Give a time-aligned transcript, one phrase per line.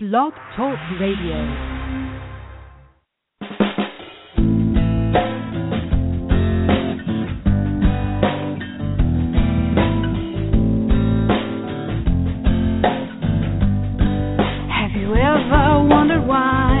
[0.00, 1.34] Blog Talk Radio.
[14.70, 16.78] Have you ever wondered why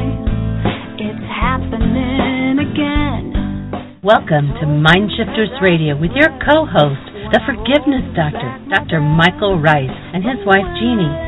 [0.94, 3.98] it's happening again?
[4.04, 9.00] Welcome to Mindshifters Radio with your co-host, the Forgiveness Doctor, Dr.
[9.00, 11.27] Michael Ryce, and his wife Jeanie.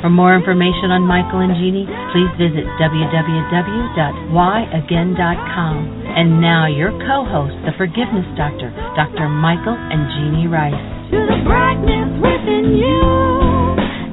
[0.00, 1.84] For more information on Michael and Jeanie,
[2.16, 5.76] please visit www.whyagain.com.
[6.16, 9.28] And now your co-host, the Forgiveness Doctor, Dr.
[9.28, 10.72] Michael and Jeanie Ryce.
[11.12, 12.96] To the brightness within you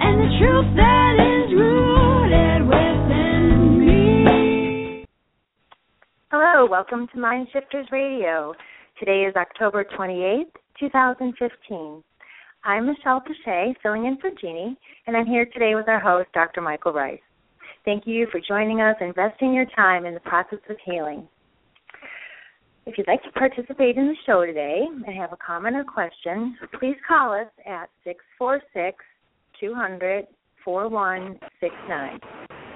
[0.04, 5.08] and the truth that is rooted within me.
[6.36, 8.54] Hello, welcome to Mind Shifters Radio.
[9.00, 10.52] Today is October 28th,
[10.82, 12.04] 2015.
[12.68, 16.60] I'm Michelle Pache, filling in for Jeanie, and I'm here today with our host, Dr.
[16.60, 17.18] Michael Ryce.
[17.86, 21.26] Thank you for joining us, investing your time in the process of healing.
[22.86, 26.58] If you'd like to participate in the show today and have a comment or question,
[26.78, 28.98] please call us at 646
[29.62, 30.28] 200
[30.66, 32.20] 4169.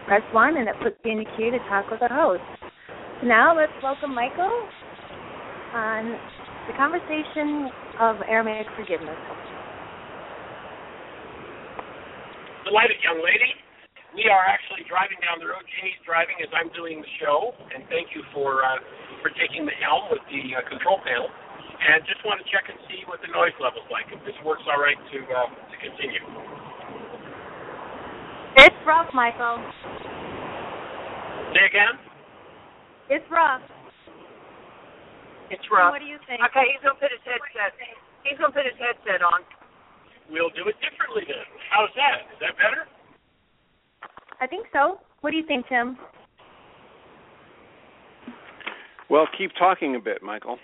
[0.08, 2.44] Press 1 and it puts you in the queue to talk with our host.
[3.25, 4.69] Now let's welcome Michael
[5.75, 6.17] on
[6.72, 7.67] the conversation
[8.00, 9.19] of Aramaic forgiveness.
[12.66, 13.52] Delighted, young lady.
[14.14, 15.64] We are actually driving down the road.
[15.66, 18.78] Jeanie's driving as I'm doing the show, and thank you for uh,
[19.23, 21.31] for taking the helm with the uh, control panel.
[21.81, 24.06] And just want to check and see what the noise level's like.
[24.14, 26.22] If this works all right to uh, to continue.
[28.62, 29.58] It's rough, Michael.
[31.56, 31.96] Say again.
[33.09, 33.63] It's rough.
[35.50, 35.96] It's rough.
[35.96, 36.44] What do you think?
[36.52, 37.74] Okay, he's gonna put his headset.
[38.28, 39.41] He's gonna put his headset on.
[40.31, 41.44] We'll do it differently then.
[41.69, 42.31] How's that?
[42.31, 42.88] Is that better?
[44.40, 45.03] I think so.
[45.19, 45.97] What do you think, Tim?
[49.09, 50.58] Well, keep talking a bit, Michael.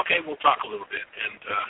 [0.00, 1.68] Okay, we'll talk a little bit, and uh,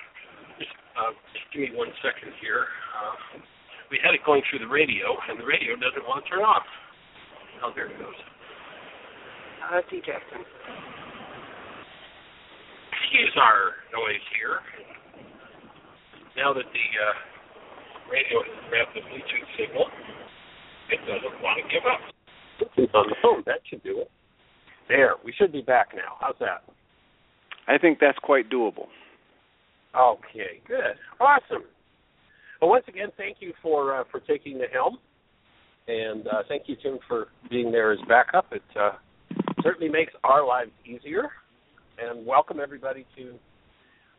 [0.62, 2.70] just, uh, just give me one second here.
[2.94, 3.42] Uh,
[3.90, 6.62] we had it going through the radio, and the radio doesn't want to turn off.
[7.66, 8.14] Oh, there it goes.
[9.58, 10.46] Uh, that's ejecting.
[12.94, 14.62] Excuse our noise here.
[16.36, 19.86] Now that the uh, radio has grabbed the Bluetooth signal,
[20.90, 22.00] it doesn't want to give up.
[22.76, 23.42] It's on the phone.
[23.46, 24.10] That should do it.
[24.88, 26.16] There, we should be back now.
[26.20, 26.64] How's that?
[27.68, 28.86] I think that's quite doable.
[29.94, 31.64] Okay, good, awesome.
[32.60, 34.98] Well, once again, thank you for uh, for taking the helm,
[35.86, 38.46] and uh, thank you, Tim, for being there as backup.
[38.52, 38.92] It uh,
[39.62, 41.30] certainly makes our lives easier.
[41.98, 43.34] And welcome everybody to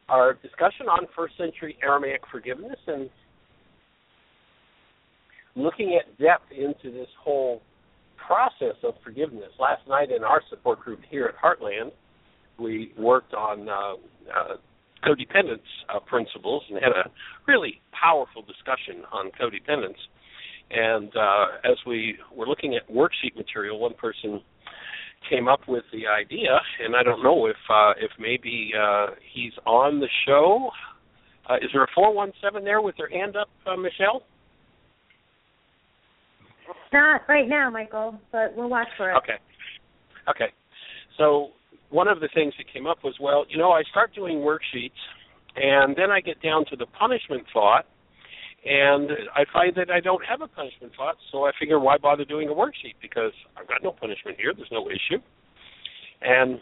[0.10, 3.10] our discussion on first century Aramaic forgiveness and
[5.56, 7.62] looking at depth into this whole
[8.18, 9.50] process of forgiveness.
[9.60, 11.92] Last night in our support group here at Heartland,
[12.60, 13.94] we worked on uh,
[14.34, 14.56] uh,
[15.06, 15.60] codependence
[15.94, 17.10] uh, principles and had a
[17.48, 20.00] really powerful discussion on codependence.
[20.72, 24.42] And uh, as we were looking at worksheet material, one person
[25.30, 29.54] came up with the idea, and I don't know if uh, if maybe uh, he's
[29.66, 30.70] on the show.
[31.50, 34.24] Uh, is there a four one seven there with their hand up, uh, Michelle?
[36.92, 39.18] Not right now, Michael, but we'll watch for it.
[39.18, 39.38] Okay.
[40.30, 40.54] Okay.
[41.18, 41.50] So
[41.90, 44.92] one of the things that came up was, well, you know, I start doing worksheets,
[45.56, 47.86] and then I get down to the punishment thought,
[48.66, 52.26] and I find that I don't have a punishment thought, so I figure why bother
[52.26, 55.22] doing a worksheet because I've got no punishment here, there's no issue.
[56.22, 56.60] And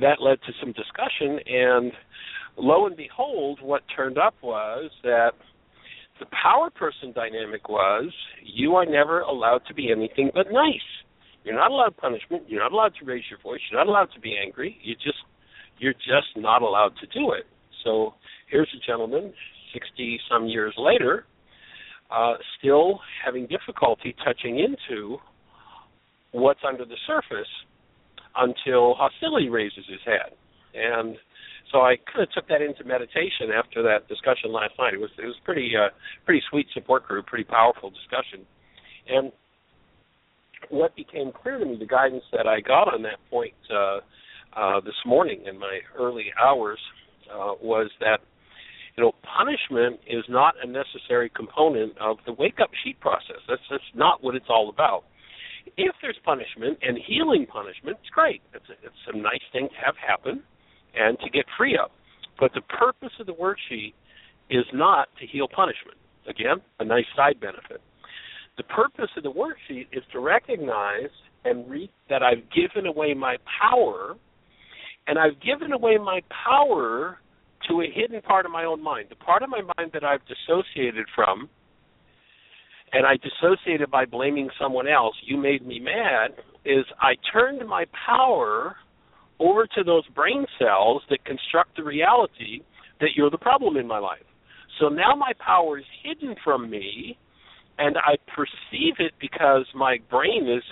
[0.00, 1.92] that led to some discussion, and
[2.56, 5.32] lo and behold, what turned up was that
[6.20, 8.12] the power person dynamic was
[8.44, 10.88] you are never allowed to be anything but nice.
[11.44, 12.44] You're not allowed punishment.
[12.46, 13.60] You're not allowed to raise your voice.
[13.70, 14.78] You're not allowed to be angry.
[14.82, 15.18] You just
[15.78, 17.44] you're just not allowed to do it.
[17.82, 18.14] So
[18.48, 19.32] here's a gentleman,
[19.72, 21.26] sixty some years later,
[22.10, 25.18] uh, still having difficulty touching into
[26.32, 27.48] what's under the surface
[28.36, 30.32] until hostility raises his head.
[30.74, 31.16] And
[31.70, 34.94] so I kind of took that into meditation after that discussion last night.
[34.94, 35.88] It was it was pretty uh,
[36.24, 38.46] pretty sweet support group, pretty powerful discussion,
[39.08, 39.32] and
[40.70, 43.98] what became clear to me, the guidance that I got on that point uh,
[44.56, 46.78] uh, this morning in my early hours,
[47.32, 48.20] uh, was that
[48.96, 53.40] You know, punishment is not a necessary component of the wake up sheet process.
[53.48, 55.04] That's that's not what it's all about.
[55.76, 58.42] If there's punishment and healing punishment, it's great.
[58.52, 60.42] It's a, it's a nice thing to have happen
[60.94, 61.90] and to get free of.
[62.38, 63.94] But the purpose of the worksheet
[64.50, 65.96] is not to heal punishment.
[66.28, 67.80] Again, a nice side benefit.
[68.56, 71.10] The purpose of the worksheet is to recognize
[71.44, 74.16] and read that I've given away my power,
[75.06, 77.18] and I've given away my power
[77.68, 80.22] to a hidden part of my own mind, the part of my mind that I've
[80.26, 81.48] dissociated from,
[82.92, 85.14] and I dissociated by blaming someone else.
[85.24, 86.32] You made me mad.
[86.64, 88.76] Is I turned my power
[89.40, 92.60] over to those brain cells that construct the reality
[93.00, 94.22] that you're the problem in my life.
[94.78, 97.18] So now my power is hidden from me,
[97.78, 100.62] and I perceive it because my brain is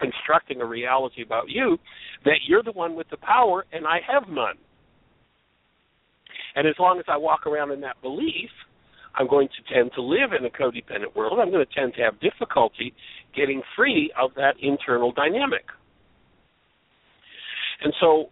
[0.00, 1.78] constructing a reality about you
[2.24, 4.56] that you're the one with the power and I have none.
[6.58, 8.50] And as long as I walk around in that belief,
[9.14, 11.38] I'm going to tend to live in a codependent world.
[11.40, 12.92] I'm going to tend to have difficulty
[13.32, 15.66] getting free of that internal dynamic.
[17.80, 18.30] And so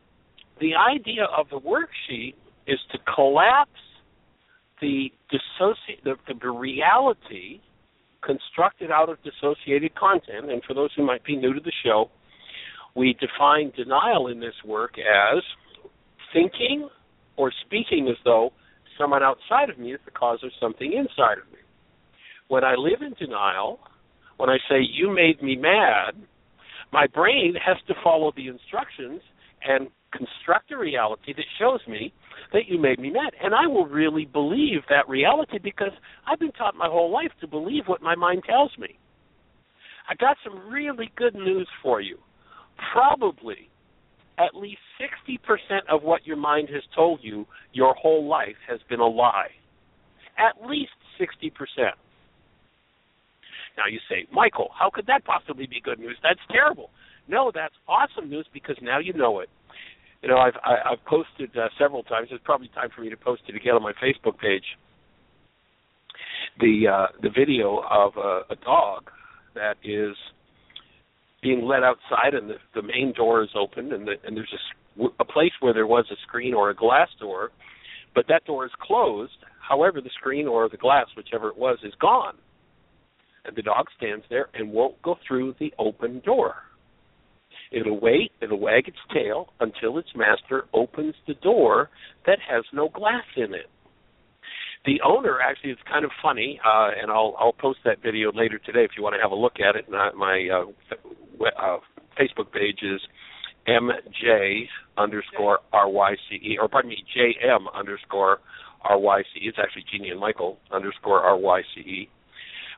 [0.61, 2.35] the idea of the worksheet
[2.67, 3.71] is to collapse
[4.81, 7.61] the dissociate the, the reality
[8.25, 10.51] constructed out of dissociated content.
[10.51, 12.11] And for those who might be new to the show,
[12.97, 15.45] we define denial in this work as
[16.33, 16.89] thinking
[17.37, 18.51] or speaking as though
[18.99, 21.59] someone outside of me is the cause of something inside of me.
[22.49, 23.81] When I live in denial,
[24.37, 26.15] when I say, you made me mad,
[26.93, 29.21] my brain has to follow the instructions
[29.67, 32.13] and construct a reality that shows me
[32.53, 33.33] that you made me mad.
[33.43, 35.93] And I will really believe that reality because
[36.27, 38.99] I've been taught my whole life to believe what my mind tells me.
[40.09, 42.19] I got some really good news for you.
[42.93, 43.69] Probably
[44.39, 45.39] at least 60%
[45.89, 49.49] of what your mind has told you your whole life has been a lie.
[50.39, 51.53] At least 60%.
[53.77, 56.17] Now you say, Michael, how could that possibly be good news?
[56.23, 56.91] That's terrible.
[57.29, 59.49] No, that's awesome news because now you know it.
[60.23, 62.29] You know, I've I, have i have posted uh, several times.
[62.31, 64.65] It's probably time for me to post it again on my Facebook page.
[66.59, 69.11] The uh, the video of a, a dog
[69.55, 70.17] that is
[71.47, 74.53] being let outside, and the, the main door is open, and, the, and there's
[75.01, 77.51] a, a place where there was a screen or a glass door,
[78.17, 79.39] but that door is closed.
[79.61, 82.35] However, the screen or the glass, whichever it was, is gone,
[83.45, 86.55] and the dog stands there and won't go through the open door.
[87.71, 91.91] It'll wait, it'll wag its tail until its master opens the door
[92.27, 93.71] that has no glass in it.
[94.87, 98.59] The owner actually it's kind of funny, uh, and I'll I'll post that video later
[98.59, 99.91] today if you want to have a look at it.
[99.91, 101.79] My, my uh, uh,
[102.19, 103.01] Facebook page is
[103.67, 104.63] mj
[104.97, 106.19] underscore ryce,
[106.61, 108.39] or pardon me, jm underscore
[108.89, 109.25] ryce.
[109.35, 111.65] It's actually Jeanie and Michael underscore ryce.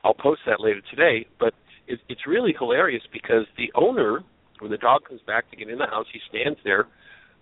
[0.03, 1.53] I'll post that later today, but
[1.87, 4.21] it, it's really hilarious because the owner
[4.59, 6.87] when the dog comes back to get in the house, he stands there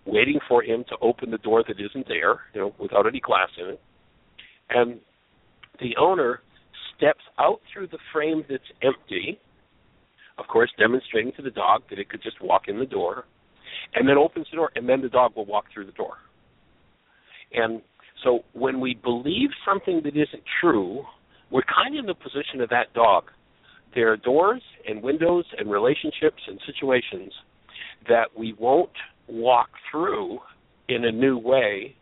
[0.06, 3.50] waiting for him to open the door that isn't there, you know, without any glass
[3.58, 3.82] in it.
[4.70, 5.00] And
[5.80, 6.42] the owner
[6.96, 9.40] steps out through the frame that's empty,
[10.38, 13.26] of course, demonstrating to the dog that it could just walk in the door,
[13.94, 16.18] and then opens the door, and then the dog will walk through the door.
[17.54, 17.82] And
[18.24, 21.04] so when we believe something that isn't true,
[21.52, 23.26] we're kind of in the position of that dog
[23.96, 27.34] there are doors and windows and relationships and situations
[28.08, 28.92] that we won't
[29.28, 30.40] walk through
[30.88, 31.96] in a new way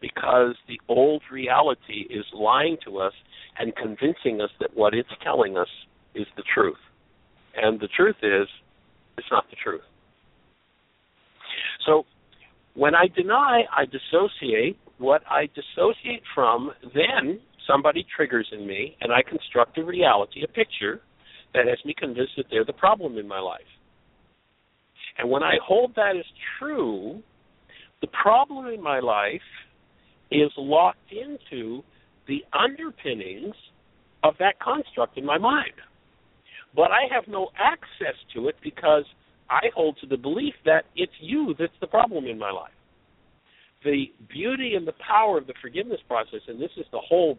[0.00, 3.12] because the old reality is lying to us
[3.58, 5.68] and convincing us that what it's telling us
[6.14, 6.76] is the truth.
[7.56, 8.46] And the truth is,
[9.16, 9.82] it's not the truth.
[11.86, 12.04] So
[12.74, 14.78] when I deny, I dissociate.
[14.98, 20.48] What I dissociate from, then somebody triggers in me, and I construct a reality, a
[20.48, 21.00] picture
[21.54, 23.60] that has me convinced that they're the problem in my life.
[25.18, 26.24] And when I hold that as
[26.58, 27.22] true,
[28.00, 29.40] the problem in my life
[30.30, 31.82] is locked into
[32.26, 33.54] the underpinnings
[34.22, 35.72] of that construct in my mind.
[36.74, 39.04] But I have no access to it because
[39.48, 42.72] I hold to the belief that it's you that's the problem in my life.
[43.84, 47.38] The beauty and the power of the forgiveness process, and this is the whole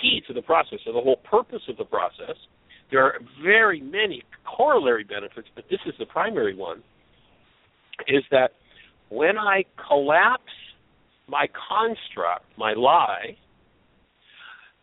[0.00, 2.36] key to the process, or the whole purpose of the process,
[2.90, 6.82] there are very many corollary benefits, but this is the primary one,
[8.06, 8.52] is that
[9.08, 10.42] when I collapse
[11.28, 13.36] my construct, my lie,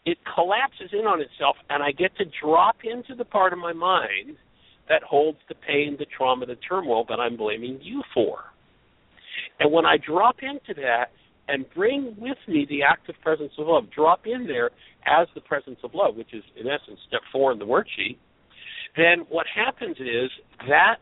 [0.06, 3.74] it collapses in on itself, and I get to drop into the part of my
[3.74, 4.36] mind
[4.90, 8.40] that holds the pain, the trauma, the turmoil that I'm blaming you for.
[9.60, 11.12] And when I drop into that,
[11.48, 13.86] and bring with me the active presence of love.
[13.94, 14.72] Drop in there
[15.06, 18.18] as the presence of love, which is in essence step four in the worksheet.
[18.96, 20.30] Then what happens is
[20.68, 20.98] that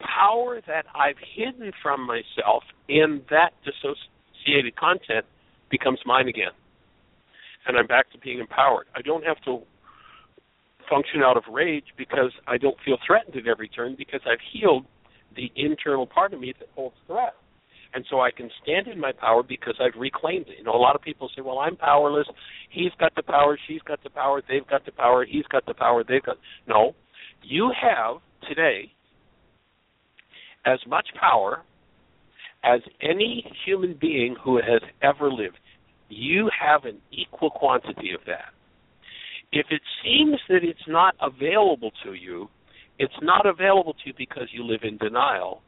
[0.00, 3.50] power that I've hidden from myself in that
[4.38, 5.24] dissociated content
[5.70, 6.52] becomes mine again.
[7.66, 8.86] And I'm back to being empowered.
[8.94, 9.60] I don't have to
[10.88, 14.86] function out of rage because I don't feel threatened at every turn because I've healed
[15.36, 17.34] the internal part of me that holds threat.
[17.94, 20.58] And so I can stand in my power because I've reclaimed it.
[20.58, 22.26] You know, a lot of people say, "Well, I'm powerless.
[22.68, 23.58] He's got the power.
[23.66, 24.42] She's got the power.
[24.46, 25.24] They've got the power.
[25.24, 26.04] He's got the power.
[26.04, 26.94] They've got." No,
[27.42, 28.92] you have today
[30.66, 31.62] as much power
[32.64, 35.58] as any human being who has ever lived.
[36.08, 38.52] You have an equal quantity of that.
[39.52, 42.48] If it seems that it's not available to you,
[42.98, 45.62] it's not available to you because you live in denial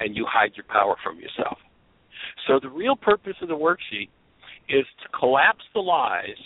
[0.00, 1.58] and you hide your power from yourself.
[2.46, 4.08] So the real purpose of the worksheet
[4.68, 6.36] is to collapse the lies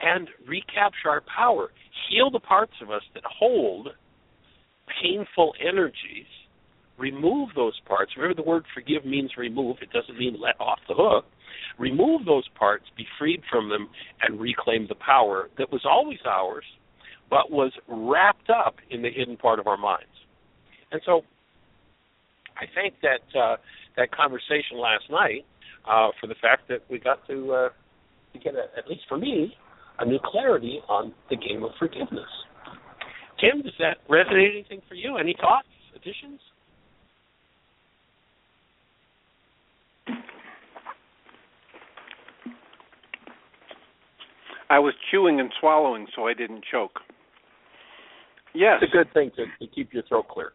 [0.00, 1.70] and recapture our power,
[2.08, 3.88] heal the parts of us that hold
[5.02, 6.26] painful energies,
[7.02, 8.12] remove those parts.
[8.16, 11.24] Remember, the word forgive means remove, it doesn't mean let off the hook.
[11.78, 13.88] Remove those parts, be freed from them,
[14.22, 16.64] and reclaim the power that was always ours,
[17.28, 20.16] but was wrapped up in the hidden part of our minds.
[20.92, 21.22] And so
[22.56, 23.56] I thank that uh,
[23.96, 25.44] that conversation last night
[25.90, 27.68] uh, for the fact that we got to, uh,
[28.32, 29.54] to get, a, at least for me,
[29.98, 32.30] a new clarity on the game of forgiveness.
[33.40, 35.16] Tim, does that resonate anything for you?
[35.16, 36.40] Any thoughts, additions?
[44.72, 47.00] I was chewing and swallowing so I didn't choke.
[48.54, 48.78] Yes.
[48.80, 50.52] It's a good thing to, to keep your throat clear.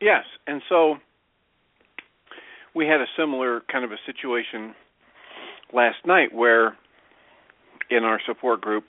[0.00, 0.96] Yes, and so
[2.74, 4.74] we had a similar kind of a situation
[5.72, 6.76] last night where
[7.90, 8.86] in our support group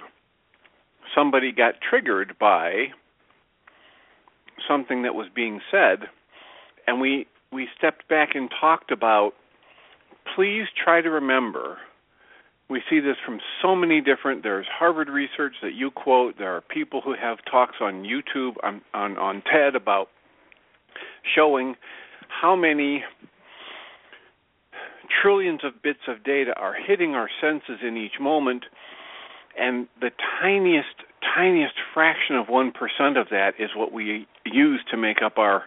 [1.16, 2.86] somebody got triggered by
[4.68, 6.00] something that was being said
[6.88, 9.32] and we we stepped back and talked about
[10.36, 11.78] please try to remember
[12.70, 16.62] we see this from so many different there's harvard research that you quote there are
[16.62, 20.10] people who have talks on youtube on on, on ted about
[21.36, 21.76] showing
[22.28, 23.04] how many
[25.22, 28.66] trillions of bits of data are hitting our senses in each moment
[29.58, 30.12] and the
[30.42, 30.88] tiniest
[31.36, 32.72] tiniest fraction of 1%
[33.20, 35.66] of that is what we use to make up our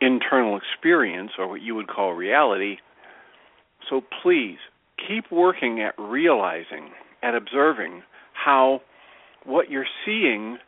[0.00, 2.78] internal experience or what you would call reality.
[3.88, 4.58] So please
[5.06, 6.90] keep working at realizing,
[7.22, 8.80] at observing how
[9.44, 10.58] what you're seeing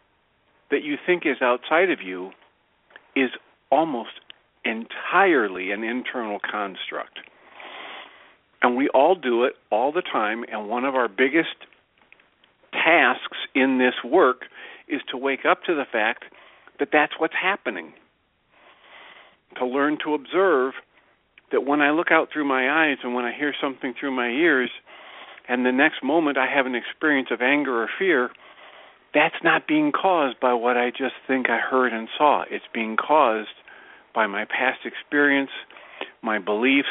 [0.71, 2.31] that you think is outside of you
[3.15, 3.31] is
[3.71, 4.11] almost
[4.65, 7.19] entirely an internal construct.
[8.63, 11.57] And we all do it all the time, and one of our biggest
[12.73, 14.47] tasks in this work
[14.89, 16.25] is to wake up to the fact
[16.79, 17.93] that that's what's happening.
[19.59, 20.73] To learn to observe
[21.53, 24.29] that when I look out through my eyes and when I hear something through my
[24.29, 24.71] ears,
[25.49, 28.31] and the next moment I have an experience of anger or fear,
[29.13, 32.45] that's not being caused by what I just think I heard and saw.
[32.51, 33.49] It's being caused
[34.15, 35.51] by my past experience,
[36.23, 36.89] my beliefs.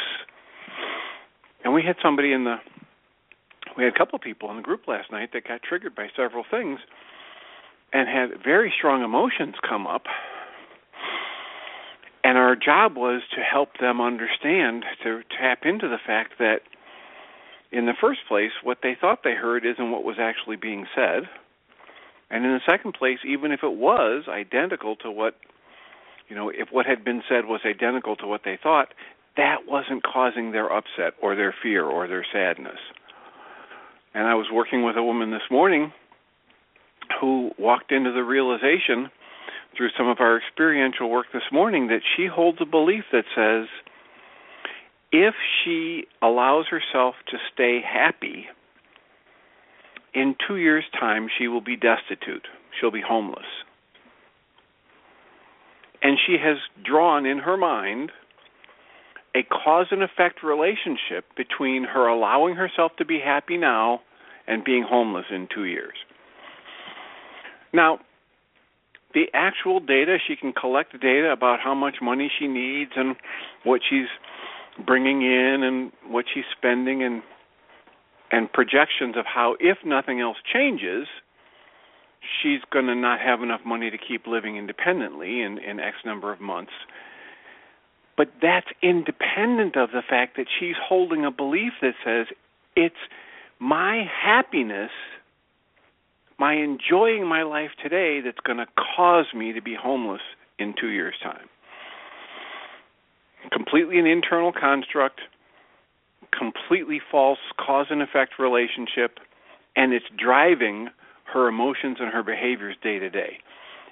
[1.63, 2.57] And we had somebody in the
[3.75, 6.07] we had a couple of people in the group last night that got triggered by
[6.15, 6.79] several things
[7.91, 10.03] and had very strong emotions come up
[12.33, 16.61] and our job was to help them understand to tap into the fact that
[17.71, 21.29] in the first place what they thought they heard isn't what was actually being said.
[22.31, 25.35] And in the second place even if it was identical to what
[26.27, 28.95] you know if what had been said was identical to what they thought
[29.37, 32.79] that wasn't causing their upset or their fear or their sadness.
[34.15, 35.93] And i was working with a woman this morning
[37.21, 39.11] who walked into the realization
[39.75, 43.67] through some of our experiential work this morning that she holds a belief that says
[45.11, 48.45] if she allows herself to stay happy,
[50.13, 52.47] in two years' time she will be destitute.
[52.79, 53.45] She'll be homeless.
[56.01, 58.11] And she has drawn in her mind
[59.35, 64.01] a cause and effect relationship between her allowing herself to be happy now
[64.47, 65.95] and being homeless in two years.
[67.73, 67.99] Now,
[69.13, 73.15] the actual data she can collect data about how much money she needs and
[73.63, 74.07] what she's
[74.85, 77.21] bringing in and what she's spending and
[78.31, 81.07] and projections of how if nothing else changes
[82.41, 86.31] she's going to not have enough money to keep living independently in in x number
[86.31, 86.71] of months.
[88.15, 92.27] But that's independent of the fact that she's holding a belief that says
[92.75, 92.95] it's
[93.59, 94.91] my happiness,
[96.43, 98.65] my enjoying my life today that's going to
[98.97, 100.19] cause me to be homeless
[100.59, 101.47] in two years' time.
[103.49, 105.21] Completely an internal construct,
[106.37, 109.19] completely false cause and effect relationship,
[109.77, 110.89] and it's driving
[111.31, 113.37] her emotions and her behaviors day to day.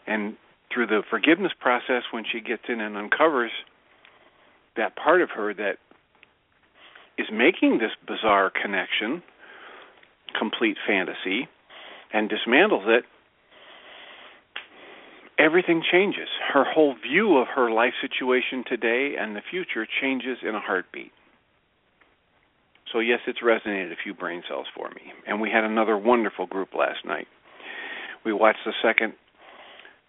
[0.06, 0.36] And
[0.74, 3.52] through the forgiveness process, when she gets in and uncovers
[4.76, 5.78] that part of her that
[7.18, 9.24] is making this bizarre connection,
[10.38, 11.48] complete fantasy,
[12.14, 13.06] and dismantles it,
[15.38, 16.28] everything changes.
[16.54, 21.12] Her whole view of her life situation today and the future changes in a heartbeat.
[22.92, 25.14] So, yes, it's resonated a few brain cells for me.
[25.26, 27.28] And we had another wonderful group last night.
[28.26, 29.14] We watched the second,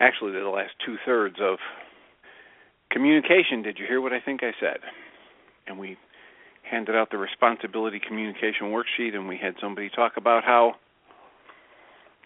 [0.00, 1.58] actually, the last two thirds of
[2.90, 3.62] communication.
[3.62, 4.78] Did you hear what I think I said?
[5.66, 5.96] And we
[6.68, 10.74] handed out the responsibility communication worksheet, and we had somebody talk about how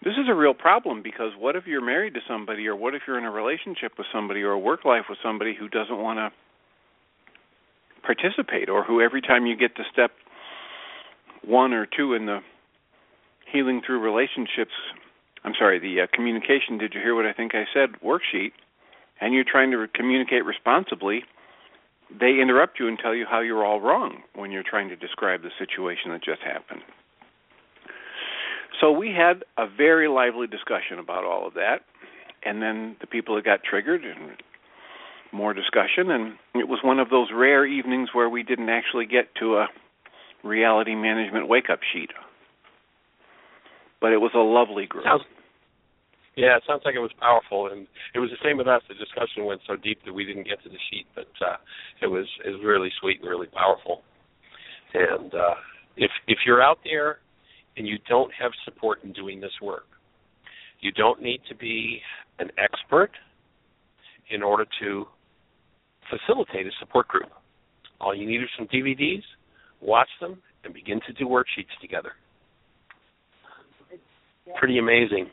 [0.03, 3.01] this is a real problem because what if you're married to somebody, or what if
[3.07, 6.17] you're in a relationship with somebody, or a work life with somebody who doesn't want
[6.17, 6.31] to
[8.03, 10.11] participate, or who every time you get to step
[11.43, 12.39] one or two in the
[13.51, 14.73] healing through relationships
[15.47, 18.51] I'm sorry, the uh, communication, did you hear what I think I said, worksheet,
[19.21, 21.23] and you're trying to communicate responsibly,
[22.11, 25.43] they interrupt you and tell you how you're all wrong when you're trying to describe
[25.43, 26.81] the situation that just happened.
[28.79, 31.79] So we had a very lively discussion about all of that,
[32.45, 34.31] and then the people that got triggered and
[35.31, 39.33] more discussion, and it was one of those rare evenings where we didn't actually get
[39.39, 39.67] to a
[40.43, 42.11] reality management wake up sheet.
[43.99, 45.05] But it was a lovely group.
[45.05, 45.23] Sounds,
[46.35, 48.83] yeah, it sounds like it was powerful, and it was the same with us.
[48.87, 51.57] The discussion went so deep that we didn't get to the sheet, but uh,
[52.01, 54.03] it was it was really sweet and really powerful.
[54.93, 55.55] And uh,
[55.97, 57.19] if if you're out there
[57.77, 59.85] and you don't have support in doing this work,
[60.79, 62.01] you don't need to be
[62.39, 63.11] an expert
[64.29, 65.05] in order to
[66.09, 67.29] facilitate a support group.
[67.99, 69.23] All you need are some DVDs,
[69.81, 72.11] watch them, and begin to do worksheets together.
[74.59, 75.27] Pretty amazing.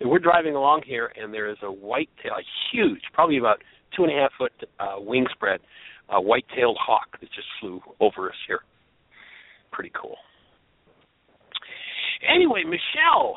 [0.00, 3.58] And we're driving along here, and there is a white-tail, a huge, probably about
[3.96, 5.58] two and a half foot uh, wingspread,
[6.10, 8.60] a white-tailed hawk that just flew over us here.
[9.72, 10.16] Pretty cool.
[12.32, 13.36] Anyway, Michelle,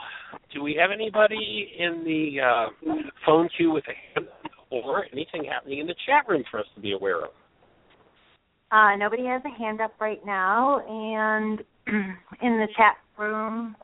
[0.53, 2.93] do we have anybody in the uh,
[3.25, 4.27] phone queue with a hand
[4.69, 7.31] or anything happening in the chat room for us to be aware of?
[8.71, 11.59] Uh, nobody has a hand up right now, and
[12.41, 13.75] in the chat room,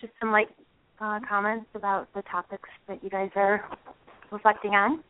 [0.00, 0.48] just some light
[1.00, 3.64] uh, comments about the topics that you guys are
[4.30, 5.02] reflecting on.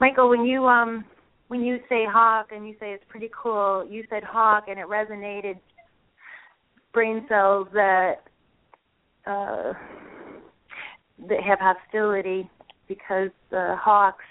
[0.00, 1.04] Michael, when you um
[1.48, 4.86] when you say hawk and you say it's pretty cool, you said hawk and it
[4.86, 5.58] resonated
[6.92, 8.16] brain cells that
[9.26, 9.72] uh
[11.28, 12.48] that have hostility
[12.88, 14.24] because the hawks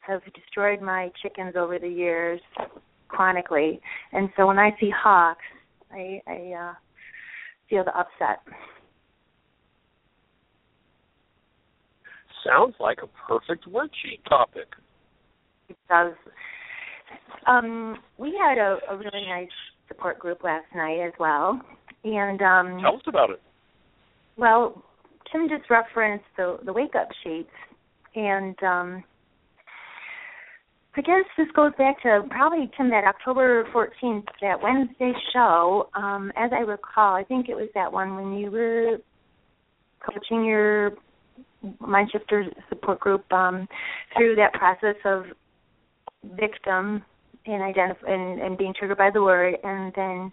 [0.00, 2.40] have destroyed my chickens over the years
[3.08, 3.80] chronically.
[4.12, 5.44] And so when I see hawks,
[5.90, 6.74] I I uh
[7.68, 8.40] feel the upset.
[12.46, 14.68] Sounds like a perfect worksheet topic.
[15.68, 16.14] It does.
[17.46, 19.48] Um, we had a, a really nice
[19.86, 21.60] support group last night as well,
[22.04, 23.40] and um, Tell us about it.
[24.36, 24.82] well,
[25.30, 27.50] Tim just referenced the the wake up sheets,
[28.14, 29.04] and um,
[30.96, 35.88] I guess this goes back to probably Kim that October fourteenth, that Wednesday show.
[35.94, 38.98] Um, as I recall, I think it was that one when you were
[40.00, 40.92] coaching your
[41.80, 43.68] mind shifter support group um,
[44.16, 45.24] through that process of
[46.36, 47.02] victim
[47.46, 50.32] and identify and, and being triggered by the word, and then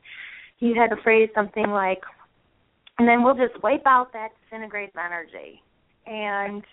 [0.59, 2.01] you had to phrase something like,
[2.97, 5.61] and then we'll just wipe out that disintegrated energy,
[6.05, 6.63] and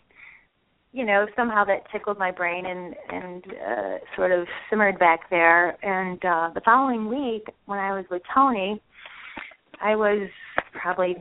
[0.93, 5.77] you know somehow that tickled my brain and and uh, sort of simmered back there.
[5.85, 8.81] And uh, the following week, when I was with Tony,
[9.81, 10.29] I was
[10.73, 11.17] probably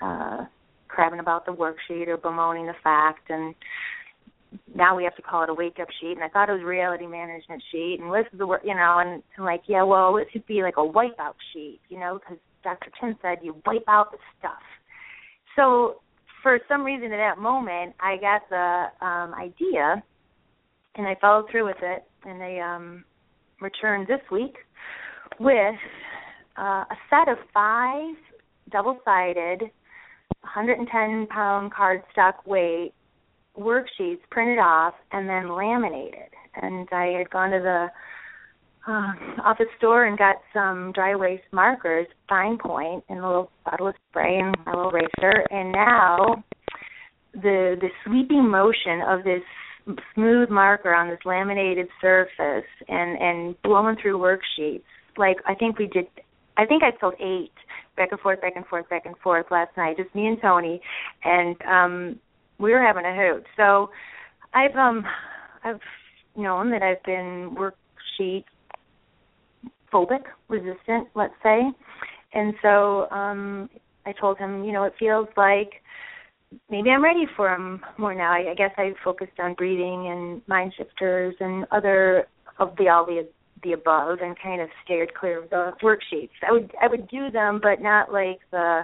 [0.00, 0.44] uh,
[0.88, 3.54] crabbing about the worksheet or bemoaning the fact and
[4.74, 6.62] now we have to call it a wake up sheet and I thought it was
[6.62, 10.28] reality management sheet and this is the you know and I'm like yeah well it
[10.32, 12.90] should be like a wipe out sheet you know because Dr.
[13.00, 14.62] Tim said you wipe out the stuff
[15.56, 16.00] so
[16.42, 20.02] for some reason at that moment I got the um idea
[20.96, 23.04] and I followed through with it and I um
[23.60, 24.56] returned this week
[25.40, 25.74] with
[26.56, 28.14] uh, a set of five
[28.70, 29.62] double sided
[30.42, 32.92] 110 pound cardstock weight
[33.58, 36.30] worksheets printed off and then laminated.
[36.60, 37.86] and I had gone to the
[38.86, 39.12] uh,
[39.42, 43.94] office store and got some dry erase markers, fine point, and a little bottle of
[44.10, 45.44] spray and a little eraser.
[45.50, 46.44] And now
[47.32, 49.42] the the sweeping motion of this
[50.14, 54.82] smooth marker on this laminated surface and and blowing through worksheets.
[55.16, 56.06] Like I think we did.
[56.56, 57.52] I think I filled eight
[57.96, 59.96] back and forth, back and forth, back and forth last night.
[59.96, 60.80] Just me and Tony,
[61.24, 62.20] and um
[62.58, 63.44] we were having a hoot.
[63.56, 63.90] So
[64.52, 65.04] I've um
[65.62, 65.80] I've
[66.36, 68.44] known that I've been worksheet
[69.92, 71.62] phobic, resistant, let's say.
[72.32, 73.68] And so um
[74.06, 75.82] I told him, you know, it feels like
[76.70, 78.32] maybe I'm ready for them more now.
[78.32, 82.26] I, I guess I focused on breathing and mind shifters and other
[82.58, 83.26] of the all the
[83.62, 86.30] the above and kind of steered clear of the worksheets.
[86.46, 88.82] I would I would do them but not like the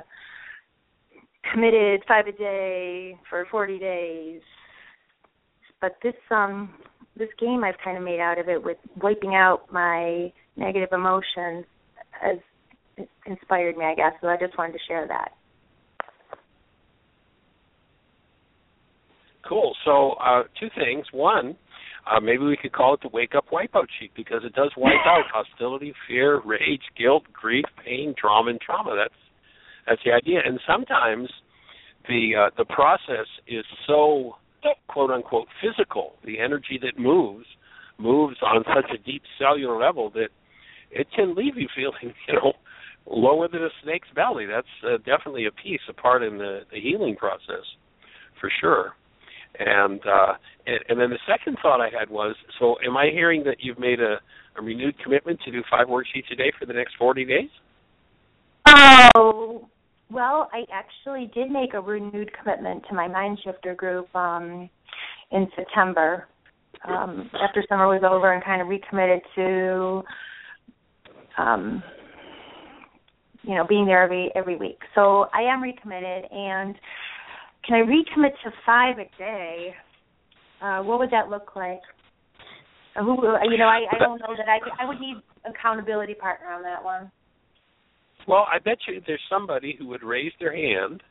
[1.52, 4.40] committed five a day for forty days.
[5.80, 6.74] But this um
[7.16, 11.64] this game I've kind of made out of it with wiping out my negative emotions
[12.20, 12.38] has
[13.26, 14.12] inspired me, I guess.
[14.20, 15.32] So I just wanted to share that.
[19.48, 19.74] Cool.
[19.84, 21.06] So, uh, two things.
[21.12, 21.56] One,
[22.10, 24.94] uh, maybe we could call it the wake up wipeout sheet because it does wipe
[25.06, 28.94] out hostility, fear, rage, guilt, grief, pain, trauma, and trauma.
[28.96, 29.14] That's
[29.86, 30.40] that's the idea.
[30.44, 31.28] And sometimes
[32.08, 34.36] the uh, the process is so
[34.88, 36.14] quote unquote physical.
[36.24, 37.46] The energy that moves
[37.98, 40.28] moves on such a deep cellular level that
[40.90, 42.52] it can leave you feeling, you know,
[43.06, 44.46] lower than a snake's belly.
[44.46, 47.64] That's uh, definitely a piece, a part in the, the healing process,
[48.40, 48.94] for sure.
[49.58, 50.34] And, uh,
[50.66, 53.80] and and then the second thought I had was, so am I hearing that you've
[53.80, 54.20] made a,
[54.56, 57.50] a renewed commitment to do five worksheets a day for the next forty days?
[59.16, 59.68] Oh,
[60.10, 64.68] well, I actually did make a renewed commitment to my Mind Shifter group um,
[65.30, 66.26] in September.
[66.88, 70.02] Um, after summer was over, and kind of recommitted to,
[71.36, 71.82] um,
[73.42, 74.78] you know, being there every every week.
[74.94, 76.74] So I am recommitted, and
[77.66, 79.74] can I recommit to five a day?
[80.62, 81.80] Uh, what would that look like?
[82.96, 83.14] Uh, who,
[83.50, 86.82] you know, I, I don't know that I I would need accountability partner on that
[86.82, 87.10] one.
[88.28, 91.02] Well, I bet you there's somebody who would raise their hand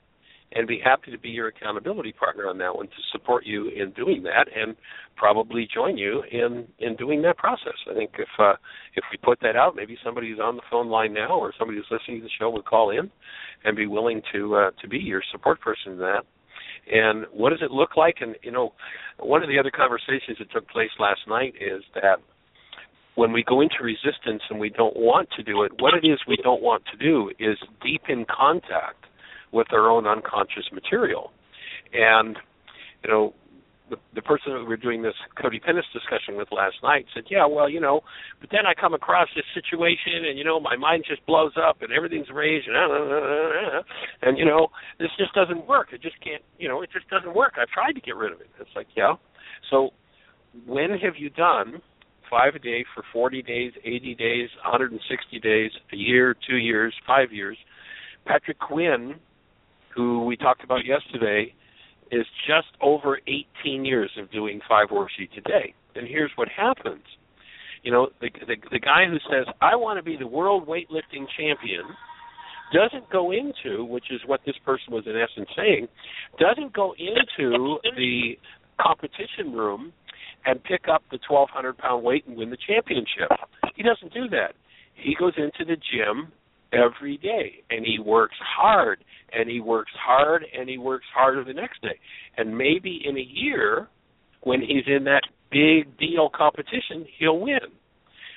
[0.52, 3.91] and be happy to be your accountability partner on that one to support you in
[3.91, 4.76] doing that and
[5.15, 7.76] probably join you in in doing that process.
[7.89, 8.54] I think if uh
[8.95, 11.78] if we put that out, maybe somebody who's on the phone line now or somebody
[11.78, 13.12] who's listening to the show would call in
[13.63, 16.24] and be willing to uh to be your support person in that.
[16.91, 18.15] And what does it look like?
[18.22, 18.74] And you know,
[19.19, 22.17] one of the other conversations that took place last night is that
[23.19, 26.19] when we go into resistance and we don't want to do it, what it is
[26.25, 29.03] we don't want to do is deepen contact
[29.51, 31.34] with our own unconscious material.
[31.91, 32.38] And,
[33.03, 33.34] you know,
[33.89, 37.45] the, the person that we were doing this codependence discussion with last night said, "Yeah,
[37.47, 38.01] well, you know,
[38.39, 41.82] but then I come across this situation, and you know, my mind just blows up,
[41.82, 43.82] and everything's raged, and uh,
[44.21, 44.67] and you know,
[44.99, 45.88] this just doesn't work.
[45.91, 47.53] It just can't, you know, it just doesn't work.
[47.60, 48.47] I've tried to get rid of it.
[48.60, 49.15] It's like, yeah.
[49.71, 49.89] So,
[50.67, 51.82] when have you done
[52.30, 57.32] five a day for 40 days, 80 days, 160 days, a year, two years, five
[57.32, 57.58] years?
[58.26, 59.15] Patrick Quinn,
[59.96, 61.54] who we talked about yesterday,
[62.12, 63.20] is just over
[63.63, 65.74] 18 years of doing five worksheets a day.
[65.96, 67.04] And here's what happens.
[67.84, 71.26] You know, the, the the guy who says, "I want to be the world weightlifting
[71.38, 71.86] champion,"
[72.74, 75.88] doesn't go into, which is what this person was in essence saying,
[76.39, 78.38] doesn't go into the
[78.82, 79.94] competition room
[80.45, 83.30] and pick up the 1200 pound weight and win the championship.
[83.75, 84.54] He doesn't do that.
[84.95, 86.32] He goes into the gym
[86.71, 91.54] every day and he works hard and he works hard and he works harder the
[91.54, 91.99] next day.
[92.38, 93.88] And maybe in a year
[94.41, 97.60] when he's in that big deal competition, he'll win.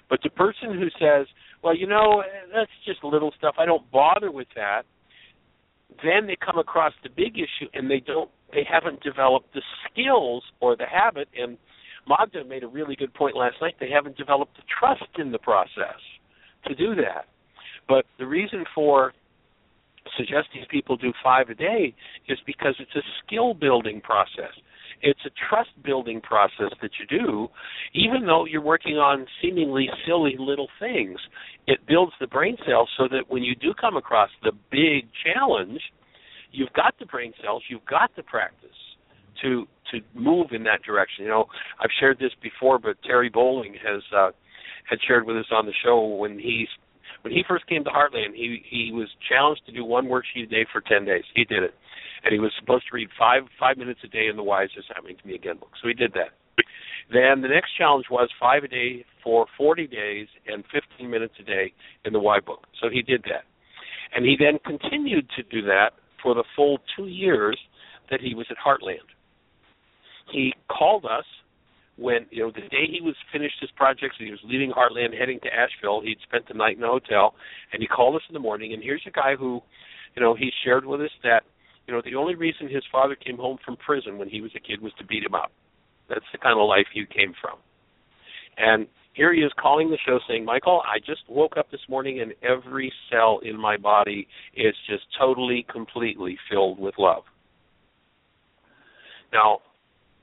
[0.08, 1.26] But the person who says,
[1.62, 3.54] "Well, you know, that's just little stuff.
[3.58, 4.84] I don't bother with that."
[6.02, 10.42] Then they come across the big issue and they don't they haven't developed the skills
[10.60, 11.56] or the habit and
[12.08, 13.74] Magda made a really good point last night.
[13.80, 16.00] They haven't developed the trust in the process
[16.66, 17.26] to do that.
[17.88, 19.12] But the reason for
[20.16, 21.94] suggesting people do five a day
[22.28, 24.52] is because it's a skill building process.
[25.00, 27.48] It's a trust building process that you do,
[27.92, 31.18] even though you're working on seemingly silly little things.
[31.66, 35.80] It builds the brain cells so that when you do come across the big challenge,
[36.52, 38.70] you've got the brain cells, you've got the practice
[39.42, 41.24] to to move in that direction.
[41.24, 41.46] You know,
[41.80, 44.30] I've shared this before, but Terry Bowling has uh,
[44.88, 46.68] had shared with us on the show when he's
[47.22, 50.46] when he first came to Heartland, he he was challenged to do one worksheet a
[50.46, 51.24] day for ten days.
[51.34, 51.74] He did it,
[52.24, 54.84] and he was supposed to read five five minutes a day in the Wise Is
[54.94, 55.70] Happening to Me Again book.
[55.80, 56.34] So he did that,
[57.12, 61.44] Then the next challenge was five a day for 40 days and 15 minutes a
[61.44, 61.72] day
[62.04, 62.66] in the Y book.
[62.80, 63.44] So he did that.
[64.14, 65.90] And he then continued to do that
[66.22, 67.58] for the full two years
[68.10, 69.08] that he was at Heartland.
[70.32, 71.24] He called us
[71.96, 75.16] when you know the day he was finished his projects and he was leaving Heartland
[75.18, 77.34] heading to Asheville, he'd spent the night in a hotel
[77.72, 79.60] and he called us in the morning and here's a guy who,
[80.16, 81.42] you know, he shared with us that,
[81.86, 84.60] you know, the only reason his father came home from prison when he was a
[84.60, 85.52] kid was to beat him up.
[86.08, 87.58] That's the kind of life you came from.
[88.56, 92.20] And here he is calling the show saying, Michael, I just woke up this morning
[92.20, 97.24] and every cell in my body is just totally, completely filled with love.
[99.32, 99.60] Now,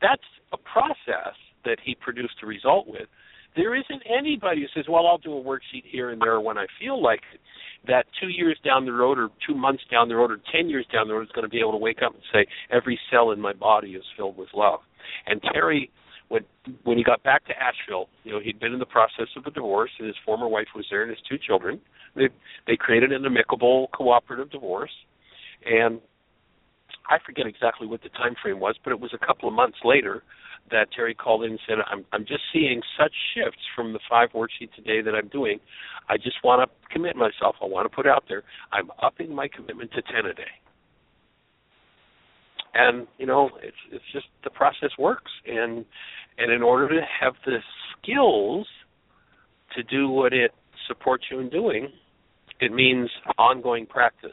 [0.02, 1.36] that's a process
[1.66, 3.08] that he produced a result with.
[3.56, 6.66] There isn't anybody who says, well, I'll do a worksheet here and there when I
[6.80, 7.40] feel like it.
[7.88, 10.86] That two years down the road, or two months down the road, or ten years
[10.92, 13.32] down the road is going to be able to wake up and say, every cell
[13.32, 14.82] in my body is filled with love.
[15.28, 15.90] And Terry,
[16.28, 16.44] when
[16.84, 19.52] when he got back to Asheville, you know, he'd been in the process of a
[19.52, 21.80] divorce, and his former wife was there, and his two children.
[22.16, 22.28] They
[22.68, 24.92] they created an amicable, cooperative divorce,
[25.66, 26.02] and
[27.10, 29.78] I forget exactly what the time frame was, but it was a couple of months
[29.84, 30.24] later
[30.72, 34.30] that Terry called in and said, "I'm I'm just seeing such shifts from the five
[34.34, 35.60] worksheets a day that I'm doing.
[36.08, 37.56] I just want to commit myself.
[37.62, 38.44] I want to put out there.
[38.72, 40.54] I'm upping my commitment to ten a day."
[42.76, 45.86] And you know, it's it's just the process works, and
[46.38, 47.58] and in order to have the
[47.98, 48.68] skills
[49.76, 50.52] to do what it
[50.88, 51.88] supports you in doing,
[52.60, 54.32] it means ongoing practice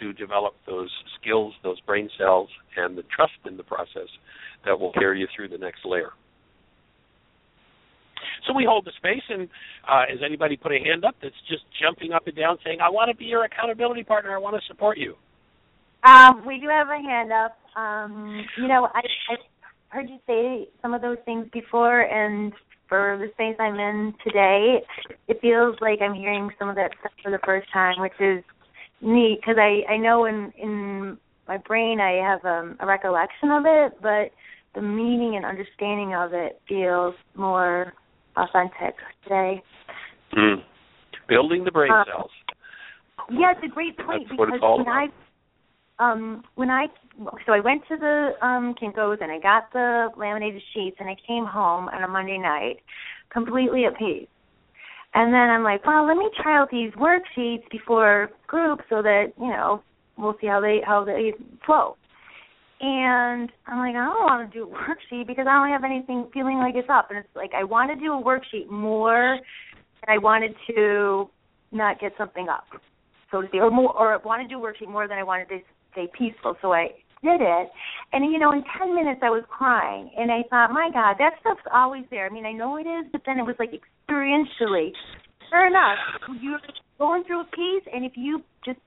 [0.00, 4.08] to develop those skills, those brain cells, and the trust in the process
[4.64, 6.10] that will carry you through the next layer.
[8.46, 9.48] So we hold the space, and
[9.88, 12.90] uh, has anybody put a hand up that's just jumping up and down saying, I
[12.90, 15.14] want to be your accountability partner, I want to support you?
[16.04, 17.56] Um, we do have a hand up.
[17.76, 19.00] Um, you know, I,
[19.32, 19.38] I've
[19.88, 22.52] heard you say some of those things before, and
[22.88, 24.82] for the space I'm in today,
[25.26, 28.44] it feels like I'm hearing some of that stuff for the first time, which is
[29.00, 33.64] neat because I I know in in my brain I have um, a recollection of
[33.66, 34.32] it, but
[34.74, 37.92] the meaning and understanding of it feels more
[38.36, 39.62] authentic today.
[40.36, 40.62] Mm.
[41.28, 42.30] Building the brain Uh, cells.
[43.30, 45.08] Yeah, it's a great point That's what because it's all when I
[45.98, 46.86] um when I
[47.46, 51.16] so I went to the um Kinkos and I got the laminated sheets and I
[51.26, 52.80] came home on a Monday night
[53.30, 54.28] completely at peace.
[55.16, 59.32] And then I'm like, well, let me try out these worksheets before group so that,
[59.40, 59.82] you know,
[60.18, 61.32] we'll see how they how they
[61.64, 61.96] flow.
[62.82, 66.28] And I'm like, I don't want to do a worksheet because I don't have anything
[66.34, 67.08] feeling like it's up.
[67.08, 69.40] And it's like I want to do a worksheet more and
[70.06, 71.30] I wanted to
[71.72, 72.66] not get something up,
[73.32, 75.58] so to speak, or more, or want to do worksheet more than I wanted to
[75.92, 76.56] stay peaceful.
[76.60, 76.88] So I
[77.24, 77.70] did it,
[78.12, 81.40] and you know, in ten minutes I was crying, and I thought, my God, that
[81.40, 82.26] stuff's always there.
[82.26, 83.72] I mean, I know it is, but then it was like
[84.08, 84.92] experientially.
[85.50, 85.98] Sure enough,
[86.40, 86.60] you're
[86.98, 88.78] going through a piece, and if you just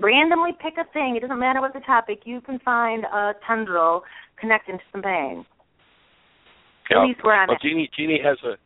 [0.00, 4.02] randomly pick a thing, it doesn't matter what the topic, you can find a tendril
[4.38, 5.44] connecting to some pain.
[6.90, 7.02] Yeah.
[7.02, 7.62] At least where I'm well, at.
[7.62, 8.56] Jeanie, Jeanie has a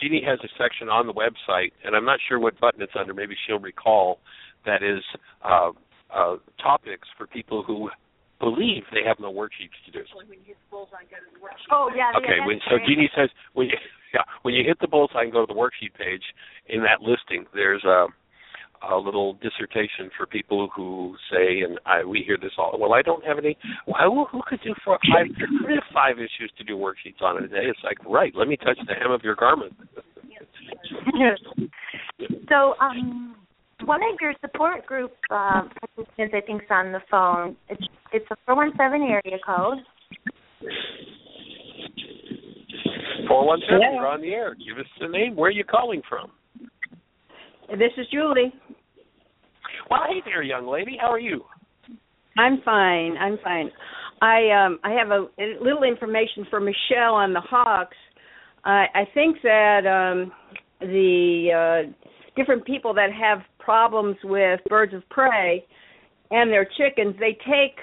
[0.00, 3.14] Jeanie has a section on the website, and I'm not sure what button it's under.
[3.14, 4.18] Maybe she'll recall.
[4.64, 5.02] That is
[5.44, 5.70] uh,
[6.14, 7.90] uh, topics for people who
[8.38, 10.04] believe they have no worksheets to do.
[11.70, 12.12] Oh yeah.
[12.16, 12.78] Okay, yeah, when, so.
[12.86, 13.76] Jeanie says when you
[14.14, 16.22] yeah when you hit the bullseye and go to the worksheet page
[16.68, 18.06] in that listing, there's a
[18.90, 22.76] a little dissertation for people who say, and I we hear this all.
[22.78, 23.56] Well, I don't have any.
[23.86, 25.26] Well, who, could do four, five?
[25.36, 27.64] Have five issues to do worksheets on in a day.
[27.64, 28.32] It's like right.
[28.34, 29.74] Let me touch the hem of your garment.
[32.48, 33.36] so, um,
[33.84, 37.56] one of your support group um, participants, I think, is on the phone.
[37.68, 39.78] It's it's a four one seven area code.
[43.28, 43.80] Four one seven.
[43.82, 43.94] Yeah.
[43.94, 44.54] You're on the air.
[44.54, 45.36] Give us the name.
[45.36, 46.30] Where are you calling from?
[47.70, 48.52] This is Julie.
[49.90, 50.96] Well, hey there, young lady.
[51.00, 51.44] How are you?
[52.36, 53.16] I'm fine.
[53.16, 53.70] I'm fine.
[54.22, 57.96] I um I have a, a little information for Michelle on the hawks.
[58.64, 60.32] I I think that um
[60.80, 61.92] the uh
[62.36, 65.64] different people that have problems with birds of prey
[66.30, 67.76] and their chickens, they take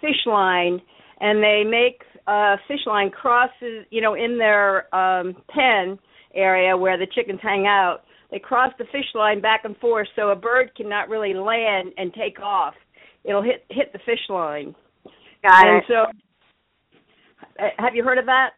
[0.00, 0.80] fish line
[1.20, 5.98] and they make uh fish line crosses, you know, in their um pen
[6.34, 8.00] area where the chickens hang out.
[8.30, 12.12] They cross the fish line back and forth so a bird cannot really land and
[12.12, 12.74] take off.
[13.24, 14.74] It'll hit hit the fish line.
[15.42, 15.84] Got and it.
[15.88, 15.94] so
[17.58, 18.50] uh, have you heard of that?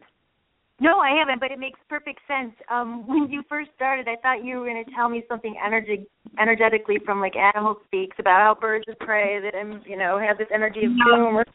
[0.80, 2.54] No, I haven't, but it makes perfect sense.
[2.70, 6.06] Um, when you first started, I thought you were going to tell me something energy,
[6.40, 10.38] energetically from like Animal Speaks about how birds of prey that um, you know have
[10.38, 11.46] this energy of.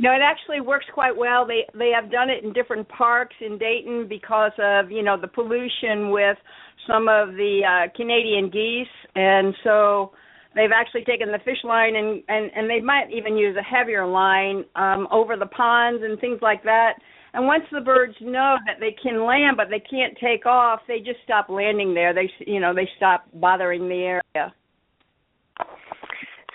[0.00, 1.44] No, it actually works quite well.
[1.44, 5.26] They they have done it in different parks in Dayton because of you know the
[5.26, 6.38] pollution with
[6.86, 10.12] some of the uh, Canadian geese, and so
[10.54, 14.06] they've actually taken the fish line and and and they might even use a heavier
[14.06, 16.92] line um, over the ponds and things like that.
[17.34, 20.98] And once the birds know that they can land but they can't take off, they
[20.98, 22.14] just stop landing there.
[22.14, 24.54] They you know they stop bothering the area.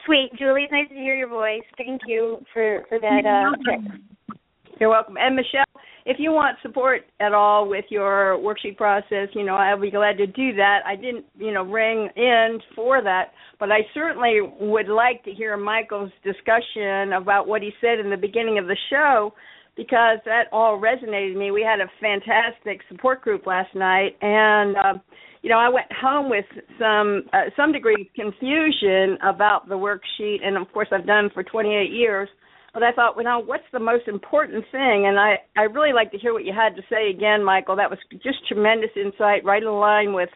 [0.05, 0.63] Sweet, Julie.
[0.63, 1.63] It's nice to hear your voice.
[1.77, 3.25] Thank you for for that.
[3.25, 4.37] Uh, tip.
[4.79, 5.15] You're welcome.
[5.17, 5.63] And Michelle,
[6.05, 10.17] if you want support at all with your worksheet process, you know, I'll be glad
[10.17, 10.79] to do that.
[10.85, 15.55] I didn't, you know, ring in for that, but I certainly would like to hear
[15.55, 19.33] Michael's discussion about what he said in the beginning of the show
[19.75, 21.51] because that all resonated with me.
[21.51, 24.93] We had a fantastic support group last night and uh,
[25.43, 26.45] you know, I went home with
[26.79, 31.43] some uh, some degree of confusion about the worksheet and of course I've done for
[31.43, 32.29] 28 years
[32.73, 35.06] but I thought, well, now what's the most important thing?
[35.06, 37.75] And I I really like to hear what you had to say again, Michael.
[37.75, 40.29] That was just tremendous insight, right in line with,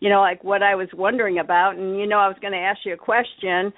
[0.00, 1.76] you know, like what I was wondering about.
[1.76, 3.70] And you know, I was going to ask you a question,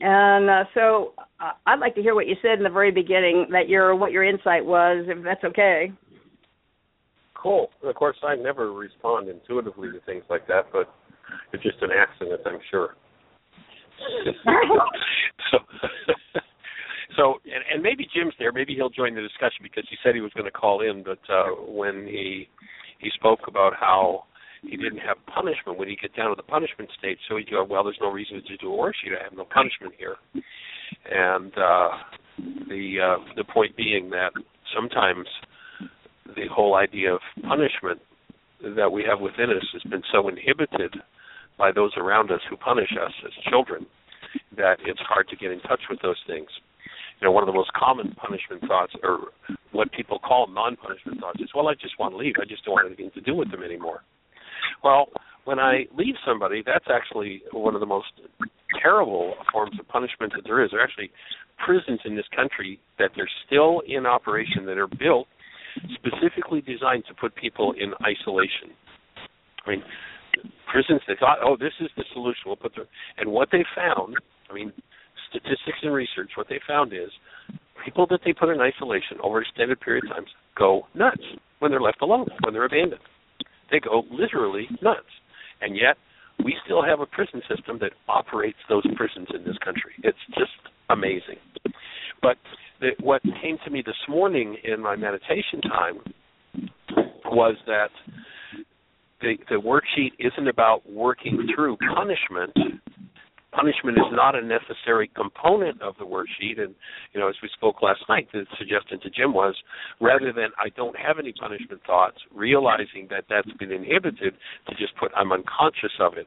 [0.00, 3.46] and uh, so uh, I'd like to hear what you said in the very beginning
[3.52, 5.92] that your what your insight was, if that's okay.
[7.44, 7.68] Cool.
[7.82, 10.88] And of course, I never respond intuitively to things like that, but
[11.52, 12.96] it's just an accident, I'm sure.
[15.50, 15.58] so
[17.16, 18.50] so and, and maybe Jim's there.
[18.50, 21.04] Maybe he'll join the discussion because he said he was going to call in.
[21.04, 22.48] But uh, when he
[22.98, 24.24] he spoke about how
[24.62, 27.62] he didn't have punishment when he get down to the punishment stage, so he'd go,
[27.62, 29.12] well, there's no reason to do a worksheet.
[29.20, 30.16] I have no punishment here.
[31.12, 31.88] And uh,
[32.68, 34.32] the uh, the point being that
[34.74, 35.26] sometimes
[36.26, 38.00] the whole idea of punishment
[38.76, 40.96] that we have within us has been so inhibited
[41.58, 43.86] by those around us who punish us as children
[44.56, 46.48] that it's hard to get in touch with those things
[47.20, 49.28] you know, one of the most common punishment thoughts, or
[49.72, 52.34] what people call non-punishment thoughts, is, well, I just want to leave.
[52.40, 54.02] I just don't want anything to do with them anymore.
[54.82, 55.08] Well,
[55.44, 58.08] when I leave somebody, that's actually one of the most
[58.82, 60.70] terrible forms of punishment that there is.
[60.70, 61.10] There are actually
[61.64, 65.28] prisons in this country that they're still in operation that are built
[65.94, 68.74] specifically designed to put people in isolation.
[69.66, 69.82] I mean,
[70.70, 72.42] prisons they thought, oh, this is the solution.
[72.46, 72.86] We'll put them,
[73.18, 74.16] and what they found.
[74.50, 74.72] I mean,
[75.30, 77.10] statistics and research, what they found is
[77.84, 80.24] people that they put in isolation over extended period of time
[80.56, 81.22] go nuts
[81.58, 83.00] when they're left alone, when they're abandoned.
[83.70, 85.10] They go literally nuts.
[85.60, 85.96] And yet,
[86.44, 89.92] we still have a prison system that operates those prisons in this country.
[90.02, 90.52] It's just
[90.90, 91.38] amazing.
[92.20, 92.36] But
[92.80, 96.00] the, what came to me this morning in my meditation time
[97.26, 97.88] was that
[99.20, 102.52] the, the worksheet isn't about working through punishment
[103.54, 106.60] punishment is not a necessary component of the worksheet.
[106.60, 106.74] And
[107.12, 109.54] you know, as we spoke last night, the suggestion to Jim was
[110.00, 114.34] rather than I don't have any punishment thoughts, realizing that that's been inhibited,
[114.68, 116.26] to just put I'm unconscious of it,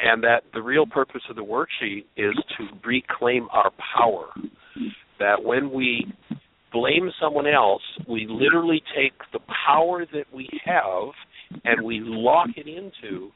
[0.00, 4.26] and that the real purpose of the worksheet is to reclaim our power.
[5.18, 6.06] That when we
[6.72, 11.08] blame someone else, we literally take the power that we have
[11.64, 13.30] and we lock it into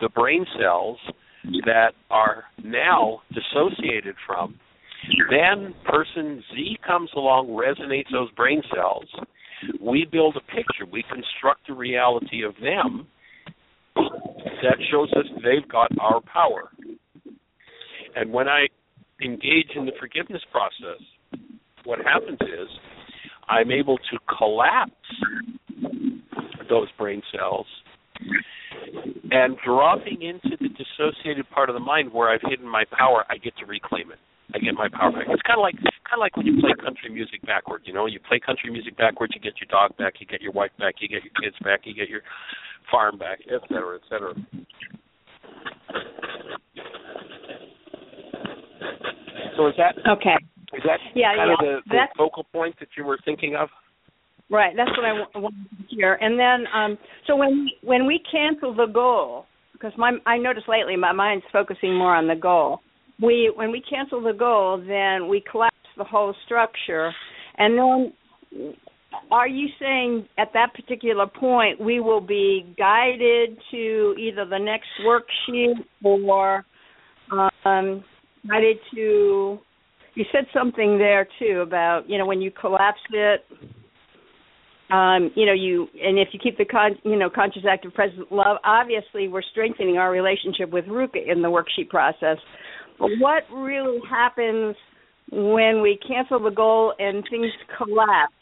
[0.00, 0.98] the brain cells
[1.64, 4.58] that are now dissociated from.
[5.30, 9.06] Then person Z comes along, resonates those brain cells.
[9.80, 10.86] We build a picture.
[10.90, 13.06] We construct a reality of them
[13.96, 16.70] that shows us they've got our power.
[18.16, 18.66] And when I
[19.22, 21.00] engage in the forgiveness process,
[21.88, 22.68] what happens is
[23.48, 24.92] I'm able to collapse
[26.68, 27.64] those brain cells
[29.30, 33.38] and dropping into the dissociated part of the mind where I've hidden my power, I
[33.38, 34.18] get to reclaim it.
[34.54, 35.28] I get my power back.
[35.28, 37.84] It's kind of like kind of like when you play country music backwards.
[37.86, 40.52] You know, you play country music backwards, you get your dog back, you get your
[40.52, 42.20] wife back, you get your kids back, you get your
[42.90, 44.34] farm back, et cetera, et cetera.
[49.56, 50.36] So is that okay?
[50.74, 51.76] Is that yeah, kind yeah.
[51.76, 53.68] of the, the focal point that you were thinking of?
[54.50, 56.14] Right, that's what I wanted to hear.
[56.14, 60.96] And then, um, so when when we cancel the goal, because my I noticed lately
[60.96, 62.80] my mind's focusing more on the goal.
[63.20, 67.12] We when we cancel the goal, then we collapse the whole structure,
[67.58, 68.74] and then
[69.30, 74.88] are you saying at that particular point we will be guided to either the next
[75.04, 75.74] worksheet
[76.04, 76.64] or
[77.64, 78.04] um,
[78.48, 79.58] guided to?
[80.18, 83.46] You said something there too about you know when you collapse it
[84.90, 88.32] um, you know, you and if you keep the con, you know conscious active present
[88.32, 92.38] love, obviously we're strengthening our relationship with Rukha in the worksheet process.
[92.98, 94.76] But what really happens
[95.30, 98.32] when we cancel the goal and things collapse?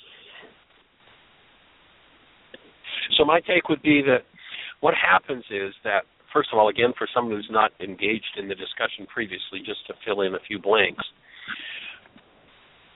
[3.18, 4.22] So my take would be that
[4.80, 6.02] what happens is that
[6.32, 9.94] first of all, again, for someone who's not engaged in the discussion previously, just to
[10.06, 11.02] fill in a few blanks,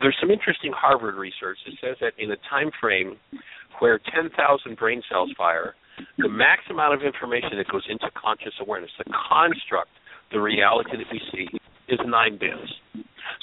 [0.00, 3.16] there's some interesting Harvard research that says that in a time frame
[3.80, 4.32] where 10,000
[4.76, 5.74] brain cells fire,
[6.18, 9.90] the max amount of information that goes into conscious awareness, the construct,
[10.32, 11.46] the reality that we see,
[11.88, 12.72] is nine bits.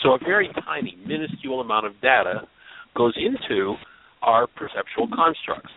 [0.02, 2.48] So a very tiny, minuscule amount of data
[2.96, 3.76] goes into
[4.22, 5.72] our perceptual constructs.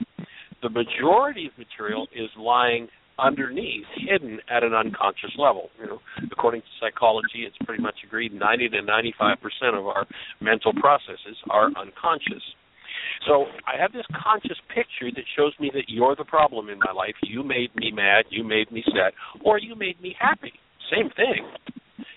[0.62, 5.70] The majority of material is lying underneath, hidden at an unconscious level.
[5.80, 5.98] You know,
[6.32, 10.06] according to psychology, it's pretty much agreed 90 to 95 percent of our
[10.40, 12.42] mental processes are unconscious.
[13.26, 16.92] So I have this conscious picture that shows me that you're the problem in my
[16.92, 17.14] life.
[17.22, 19.12] You made me mad, you made me sad,
[19.44, 20.52] or you made me happy.
[20.90, 21.44] Same thing.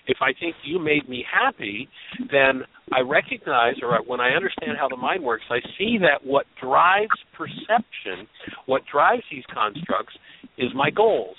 [0.06, 1.88] If I think you made me happy,
[2.30, 6.46] then I recognize, or when I understand how the mind works, I see that what
[6.62, 8.28] drives perception,
[8.66, 10.14] what drives these constructs,
[10.58, 11.36] is my goals.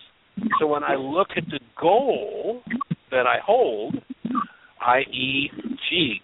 [0.60, 2.62] So when I look at the goal
[3.12, 3.96] that I hold,
[4.86, 5.52] i.e.,
[5.90, 6.22] gee,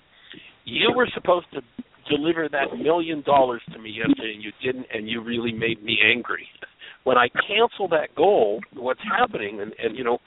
[0.65, 1.61] you were supposed to
[2.09, 5.97] deliver that million dollars to me yesterday and you didn't and you really made me
[6.03, 6.45] angry
[7.03, 10.17] when i cancel that goal what's happening and and you know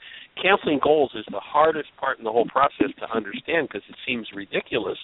[0.41, 4.27] canceling goals is the hardest part in the whole process to understand because it seems
[4.35, 4.97] ridiculous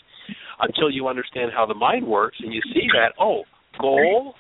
[0.60, 3.44] until you understand how the mind works and you see that oh
[3.80, 4.36] goal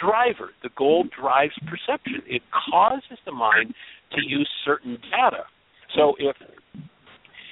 [0.00, 0.50] driver.
[0.62, 2.22] The goal drives perception.
[2.26, 3.74] It causes the mind
[4.12, 5.44] to use certain data.
[5.96, 6.36] So if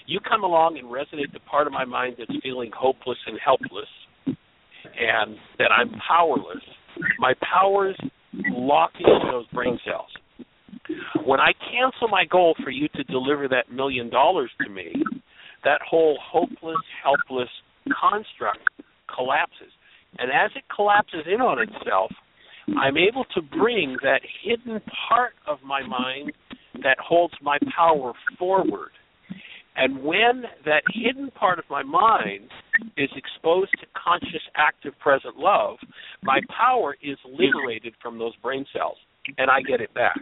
[0.06, 3.88] you come along and resonate the part of my mind that's feeling hopeless and helpless
[4.26, 6.62] and that I'm powerless,
[7.18, 7.96] my powers
[8.50, 10.10] lock into those brain cells.
[11.24, 14.92] When I cancel my goal for you to deliver that million dollars to me,
[15.64, 17.48] that whole hopeless, helpless
[18.00, 18.68] construct
[19.14, 19.72] collapses.
[20.18, 22.12] And as it collapses in on itself,
[22.78, 26.32] I'm able to bring that hidden part of my mind
[26.82, 28.90] that holds my power forward.
[29.76, 32.48] And when that hidden part of my mind
[32.96, 35.76] is exposed to conscious, active, present love,
[36.22, 38.96] my power is liberated from those brain cells,
[39.36, 40.16] and I get it back.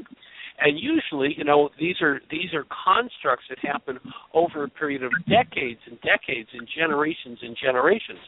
[0.59, 3.99] And usually, you know, these are these are constructs that happen
[4.35, 8.21] over a period of decades and decades and generations and generations.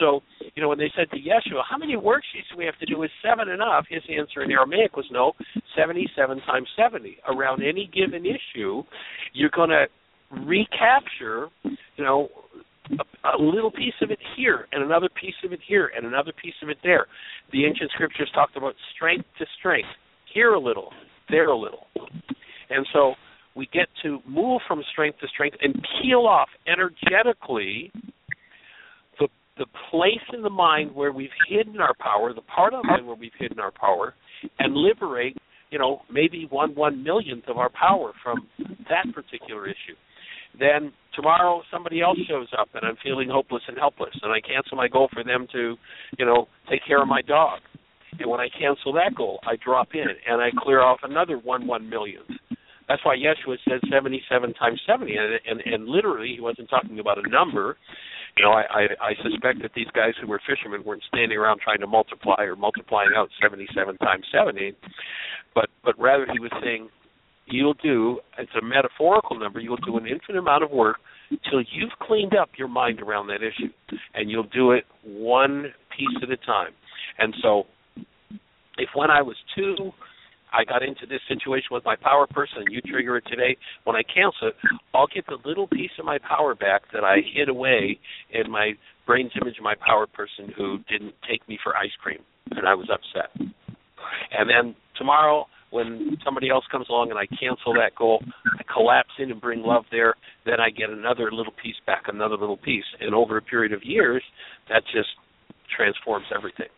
[0.00, 0.22] So,
[0.54, 3.02] you know, when they said to Yeshua, "How many worksheets do we have to do?
[3.02, 5.32] Is seven enough?" His answer in Aramaic was no,
[5.76, 7.18] seventy-seven times seventy.
[7.28, 8.82] Around any given issue,
[9.32, 9.86] you're going to
[10.30, 12.28] recapture, you know,
[12.98, 16.32] a, a little piece of it here and another piece of it here and another
[16.42, 17.06] piece of it there.
[17.52, 19.88] The ancient scriptures talked about strength to strength,
[20.32, 20.90] here a little,
[21.28, 21.86] there a little.
[22.70, 23.14] And so
[23.54, 27.90] we get to move from strength to strength and peel off energetically
[29.18, 32.88] the the place in the mind where we've hidden our power, the part of the
[32.88, 34.14] mind where we've hidden our power,
[34.58, 35.36] and liberate,
[35.70, 38.46] you know, maybe one one millionth of our power from
[38.88, 39.96] that particular issue
[40.58, 44.76] then tomorrow somebody else shows up and I'm feeling hopeless and helpless and I cancel
[44.76, 45.76] my goal for them to,
[46.18, 47.60] you know, take care of my dog.
[48.18, 51.66] And when I cancel that goal, I drop in and I clear off another one
[51.66, 52.30] one millionth.
[52.88, 56.98] That's why Yeshua said seventy seven times seventy and, and and literally he wasn't talking
[56.98, 57.76] about a number.
[58.36, 61.60] You know, I, I I suspect that these guys who were fishermen weren't standing around
[61.60, 64.74] trying to multiply or multiplying out seventy seven times seventy,
[65.54, 66.88] but but rather he was saying
[67.46, 70.96] you'll do it's a metaphorical number you'll do an infinite amount of work
[71.50, 73.72] till you've cleaned up your mind around that issue
[74.14, 76.72] and you'll do it one piece at a time
[77.18, 77.64] and so
[78.78, 79.92] if when i was two
[80.52, 83.96] i got into this situation with my power person and you trigger it today when
[83.96, 84.54] i cancel it
[84.94, 87.98] i'll get the little piece of my power back that i hid away
[88.30, 88.72] in my
[89.06, 92.20] brain's image of my power person who didn't take me for ice cream
[92.52, 93.30] and i was upset
[94.32, 99.10] and then tomorrow when somebody else comes along and I cancel that goal, I collapse
[99.18, 100.14] in and bring love there,
[100.44, 102.84] then I get another little piece back, another little piece.
[103.00, 104.22] And over a period of years,
[104.68, 105.08] that just
[105.76, 106.68] transforms everything.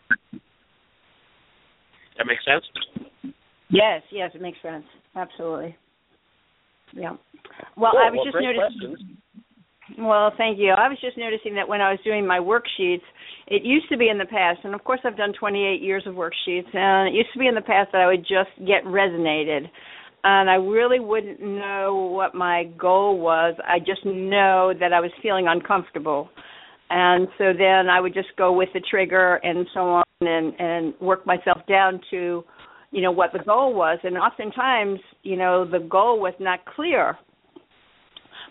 [2.19, 2.65] That makes sense?
[3.71, 4.85] Yes, yes, it makes sense.
[5.15, 5.77] Absolutely.
[6.93, 7.17] Yeah.
[7.77, 8.01] Well, cool.
[8.05, 8.99] I was well, just noticing.
[8.99, 9.19] questions.
[9.97, 10.73] Well, thank you.
[10.73, 13.07] I was just noticing that when I was doing my worksheets,
[13.47, 16.15] it used to be in the past, and of course I've done 28 years of
[16.15, 19.69] worksheets, and it used to be in the past that I would just get resonated.
[20.25, 23.55] And I really wouldn't know what my goal was.
[23.67, 26.29] I just know that I was feeling uncomfortable.
[26.91, 30.95] And so then I would just go with the trigger and so on and, and
[31.01, 32.45] work myself down to,
[32.91, 33.99] you know, what the goal was.
[34.03, 37.17] And oftentimes, you know, the goal was not clear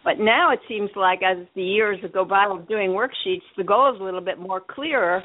[0.03, 3.93] But now it seems like as the years go by of doing worksheets, the goal
[3.93, 5.21] is a little bit more clearer,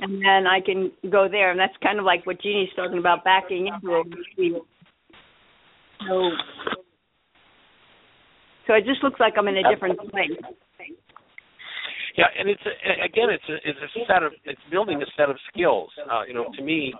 [0.00, 1.50] and then I can go there.
[1.50, 4.58] And that's kind of like what Jeanie's talking about backing into worksheet.
[6.08, 6.30] So,
[8.66, 10.30] so it just looks like I'm in a different place.
[12.20, 15.30] Yeah, and it's a, again, it's a it's a set of it's building a set
[15.30, 15.88] of skills.
[16.10, 16.92] Uh, you know, to me,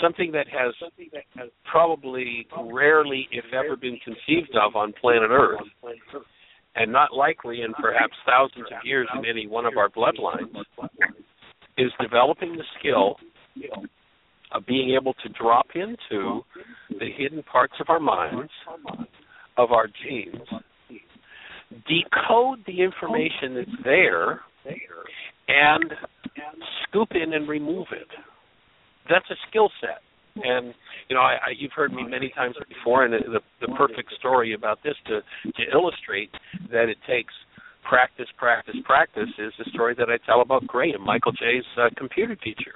[0.00, 0.72] something that has
[1.68, 5.58] probably rarely, if ever, been conceived of on planet Earth,
[6.76, 10.54] and not likely in perhaps thousands of years in any one of our bloodlines,
[11.76, 13.16] is developing the skill
[14.52, 16.42] of being able to drop into
[17.00, 18.52] the hidden parts of our minds,
[19.56, 20.46] of our genes,
[21.70, 24.40] decode the information that's there
[25.48, 25.92] and
[26.84, 28.08] scoop in and remove it.
[29.08, 30.00] That's a skill set.
[30.44, 30.74] And
[31.08, 34.54] you know, I, I, you've heard me many times before, and the, the perfect story
[34.54, 36.30] about this to to illustrate
[36.70, 37.32] that it takes
[37.88, 42.36] practice, practice, practice is the story that I tell about Graham, Michael J's uh, computer
[42.36, 42.74] teacher,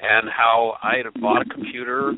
[0.00, 2.14] and how I had bought a computer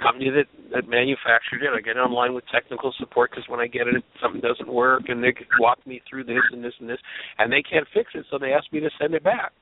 [0.00, 1.70] company that that manufactured it.
[1.70, 5.22] I get online with technical support because when I get it, something doesn't work, and
[5.22, 6.98] they walk me through this and this and this,
[7.38, 9.52] and they can't fix it, so they ask me to send it back.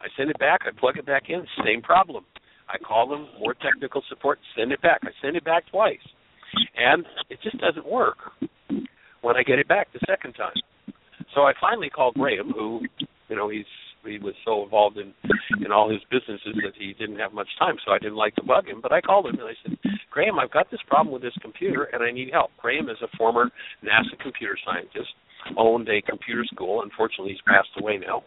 [0.00, 0.60] I send it back.
[0.66, 1.44] I plug it back in.
[1.64, 2.24] Same problem.
[2.68, 4.38] I call them more technical support.
[4.56, 5.00] Send it back.
[5.02, 6.04] I send it back twice,
[6.76, 8.18] and it just doesn't work
[9.22, 10.54] when I get it back the second time.
[11.34, 12.80] So I finally called Graham, who,
[13.28, 13.64] you know, he's
[14.04, 15.12] he was so involved in
[15.64, 17.76] in all his businesses that he didn't have much time.
[17.84, 19.76] So I didn't like to bug him, but I called him and I said,
[20.10, 22.50] Graham, I've got this problem with this computer and I need help.
[22.58, 23.50] Graham is a former
[23.84, 25.10] NASA computer scientist,
[25.56, 26.82] owned a computer school.
[26.82, 28.22] Unfortunately, he's passed away now.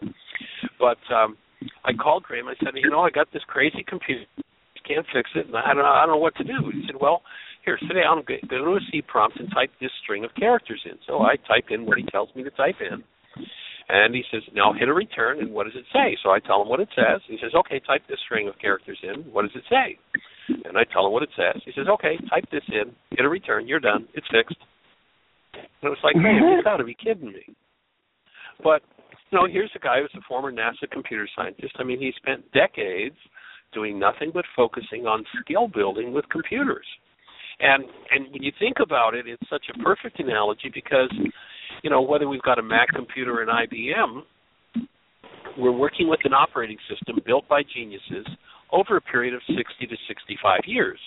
[0.78, 1.36] But um
[1.84, 2.48] I called Graham.
[2.48, 4.24] I said, you know, I got this crazy computer.
[4.86, 5.96] Can't fix it, and I don't know.
[5.96, 6.60] I don't know what to do.
[6.70, 7.22] He said, well,
[7.64, 10.98] here, sit down, go to a C prompt, and type this string of characters in.
[11.06, 13.02] So I type in what he tells me to type in
[13.88, 16.16] and he says, now hit a return, and what does it say?
[16.22, 17.20] So I tell him what it says.
[17.28, 19.22] He says, okay, type this string of characters in.
[19.32, 19.98] What does it say?
[20.64, 21.60] And I tell him what it says.
[21.64, 24.56] He says, okay, type this in, hit a return, you're done, it's fixed.
[25.54, 26.64] And it was like, man, you've mm-hmm.
[26.64, 27.54] got to be kidding me.
[28.62, 28.82] But,
[29.30, 31.74] you know, here's a guy who's a former NASA computer scientist.
[31.78, 33.16] I mean, he spent decades
[33.72, 36.86] doing nothing but focusing on skill building with computers.
[37.60, 41.12] And and when you think about it, it's such a perfect analogy because
[41.82, 44.22] you know, whether we've got a Mac computer or an IBM,
[45.58, 48.26] we're working with an operating system built by geniuses
[48.72, 50.98] over a period of 60 to 65 years.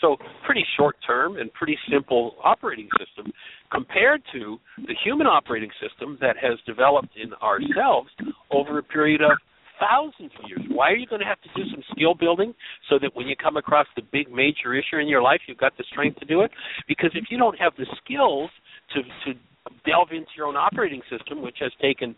[0.00, 0.16] So,
[0.46, 3.32] pretty short term and pretty simple operating system
[3.70, 8.08] compared to the human operating system that has developed in ourselves
[8.50, 9.32] over a period of
[9.78, 10.60] thousands of years.
[10.68, 12.54] Why are you going to have to do some skill building
[12.88, 15.76] so that when you come across the big major issue in your life, you've got
[15.76, 16.50] the strength to do it?
[16.88, 18.50] Because if you don't have the skills
[18.94, 19.38] to to
[19.84, 22.14] delve into your own operating system, which has taken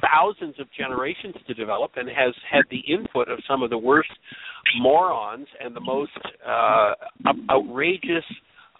[0.00, 4.10] thousands of generations to develop and has had the input of some of the worst
[4.78, 6.12] morons and the most
[6.46, 6.92] uh,
[7.50, 8.24] outrageous,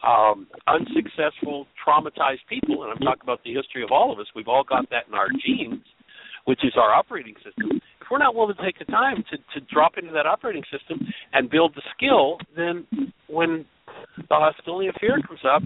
[0.06, 2.82] um, unsuccessful, traumatized people.
[2.82, 4.26] And I'm talking about the history of all of us.
[4.34, 5.84] We've all got that in our genes,
[6.44, 7.80] which is our operating system.
[8.00, 11.06] If we're not willing to take the time to, to drop into that operating system
[11.32, 12.86] and build the skill, then
[13.28, 13.64] when
[14.16, 15.62] the hostility of fear comes up,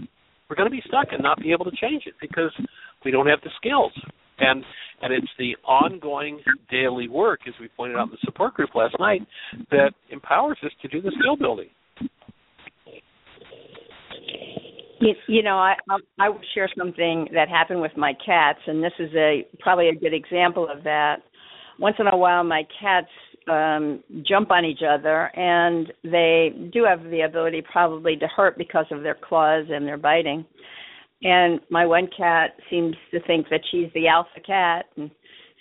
[0.49, 2.51] we're going to be stuck and not be able to change it because
[3.03, 3.91] we don't have the skills.
[4.39, 4.63] And
[5.01, 6.39] and it's the ongoing
[6.71, 9.21] daily work, as we pointed out in the support group last night,
[9.71, 11.69] that empowers us to do the skill building.
[14.99, 15.75] You, you know, I
[16.19, 19.95] I will share something that happened with my cats, and this is a probably a
[19.95, 21.17] good example of that.
[21.79, 23.07] Once in a while, my cats
[23.47, 28.85] um jump on each other and they do have the ability probably to hurt because
[28.91, 30.45] of their claws and their biting.
[31.23, 34.85] And my one cat seems to think that she's the alpha cat.
[34.97, 35.09] And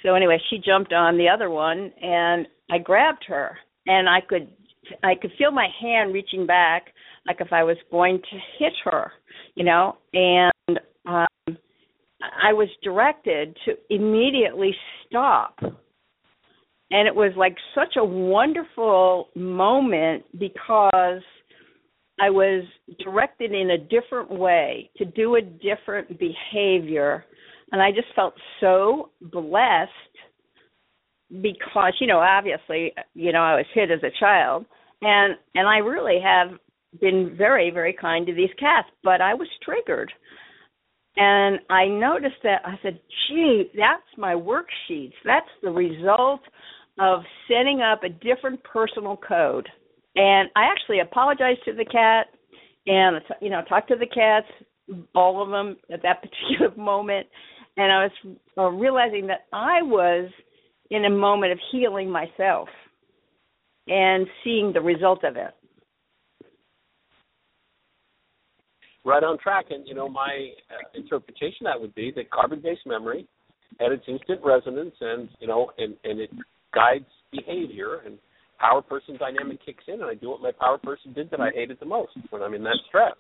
[0.03, 3.57] so anyway she jumped on the other one and i grabbed her
[3.87, 4.49] and i could
[5.03, 6.87] i could feel my hand reaching back
[7.27, 9.13] like if i was going to hit her
[9.55, 9.97] you know?
[10.13, 11.57] And um
[12.43, 14.75] i was directed to immediately
[15.07, 15.59] stop
[16.91, 21.23] and it was like such a wonderful moment because
[22.21, 22.65] I was
[23.01, 27.25] directed in a different way to do a different behavior.
[27.73, 29.91] And I just felt so blessed
[31.43, 34.65] because you know obviously you know I was hit as a child.
[35.03, 36.51] And and I really have
[37.01, 40.13] been very very kind to these cats but I was triggered.
[41.19, 45.15] And I noticed that I said gee that's my worksheets.
[45.25, 46.41] That's the result
[46.99, 49.69] of setting up a different personal code.
[50.15, 52.29] And I actually apologized to the cat
[52.87, 54.47] and you know talked to the cats
[55.15, 57.27] all of them at that particular moment,
[57.77, 60.31] and I was uh, realizing that I was
[60.91, 62.69] in a moment of healing myself
[63.89, 65.53] and seeing the result of it.
[69.05, 73.27] Right on track, and you know my uh, interpretation that would be that carbon-based memory
[73.79, 76.31] had its instant resonance, and you know, and and it
[76.77, 78.19] guides behavior, and
[78.61, 81.51] power person dynamic kicks in, and I do what my power person did that I
[81.55, 83.17] hated the most when I'm in that stress.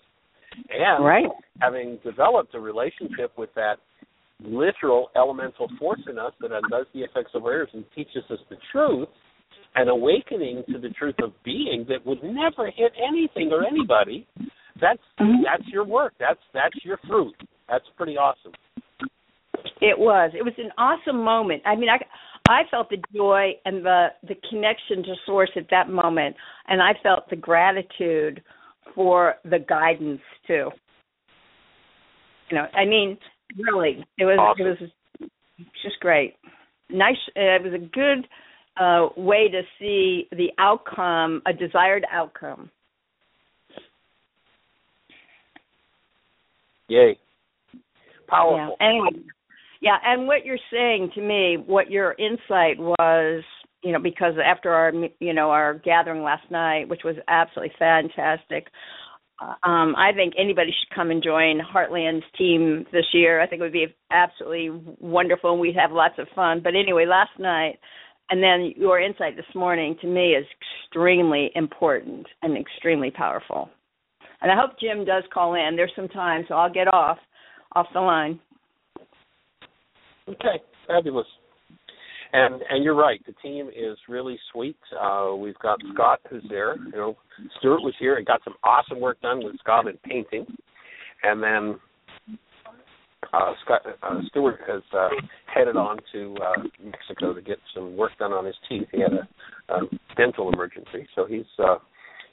[0.70, 1.30] And Right.
[1.61, 3.78] having developed a relationship with that
[4.44, 8.57] literal elemental force in us that undoes the effects of errors and teaches us the
[8.70, 9.09] truth,
[9.74, 14.26] an awakening to the truth of being that would never hit anything or anybody.
[14.76, 15.42] That's Mhm.
[15.42, 16.14] that's your work.
[16.18, 17.34] That's that's your fruit.
[17.68, 18.52] That's pretty awesome.
[19.80, 20.30] It was.
[20.34, 21.62] It was an awesome moment.
[21.64, 21.98] I mean, I
[22.49, 26.36] I felt the joy and the the connection to source at that moment,
[26.68, 28.42] and I felt the gratitude
[28.94, 30.70] for the guidance too.
[32.51, 33.18] You know, I mean,
[33.59, 34.66] really, it was Awesome.
[34.66, 35.30] it was
[35.82, 36.36] just great.
[36.88, 37.16] Nice.
[37.34, 38.28] It was a good
[38.80, 42.70] uh way to see the outcome, a desired outcome.
[46.88, 47.18] Yay.
[47.74, 47.80] Yeah.
[48.28, 48.76] Powerful.
[48.80, 49.24] Anyway,
[49.81, 53.45] yeah, and what you're saying to me, what your insight was,
[53.83, 58.68] you know, because after our, you know, our gathering last night, which was absolutely fantastic.
[59.41, 63.41] uh, Um, I think anybody should come and join Heartland's team this year.
[63.41, 66.61] I think it would be absolutely wonderful, and we'd have lots of fun.
[66.64, 67.79] But anyway, last night,
[68.31, 70.47] and then your insight this morning to me is
[70.87, 73.70] extremely important and extremely powerful.
[74.41, 75.77] And I hope Jim does call in.
[75.77, 77.18] There's some time, so I'll get off
[77.74, 78.41] off the line.
[80.29, 81.27] Okay, fabulous.
[82.33, 83.20] And and you're right.
[83.24, 84.77] The team is really sweet.
[85.01, 86.77] Uh, we've got Scott who's there.
[86.77, 87.16] You know,
[87.59, 90.45] Stuart was here and got some awesome work done with Scott in painting,
[91.22, 91.81] and then
[93.33, 95.09] uh, Scott uh, Stuart has uh,
[95.47, 98.89] headed on to uh, Mexico to get some work done on his teeth.
[98.93, 99.81] He had a, a
[100.16, 101.77] dental emergency, so he's uh,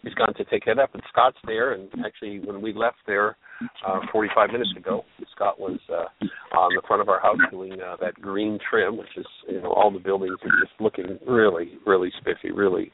[0.03, 0.93] he's gone to take that up.
[0.93, 1.73] And Scott's there.
[1.73, 3.37] And actually, when we left there
[3.85, 5.03] uh, 45 minutes ago,
[5.35, 6.25] Scott was uh,
[6.55, 9.71] on the front of our house doing uh, that green trim, which is you know
[9.71, 12.91] all the buildings are just looking really really spiffy, really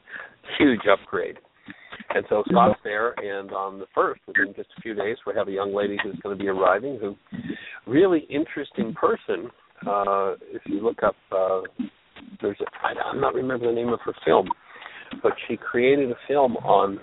[0.58, 1.36] huge upgrade.
[2.12, 5.46] And so Scott's there, and on the first, within just a few days, we have
[5.46, 7.14] a young lady who's going to be arriving, who
[7.86, 9.50] really interesting person.
[9.86, 11.60] Uh, if you look up, uh,
[12.40, 14.48] there's a, I, I'm not remember the name of her film,
[15.22, 17.00] but she created a film on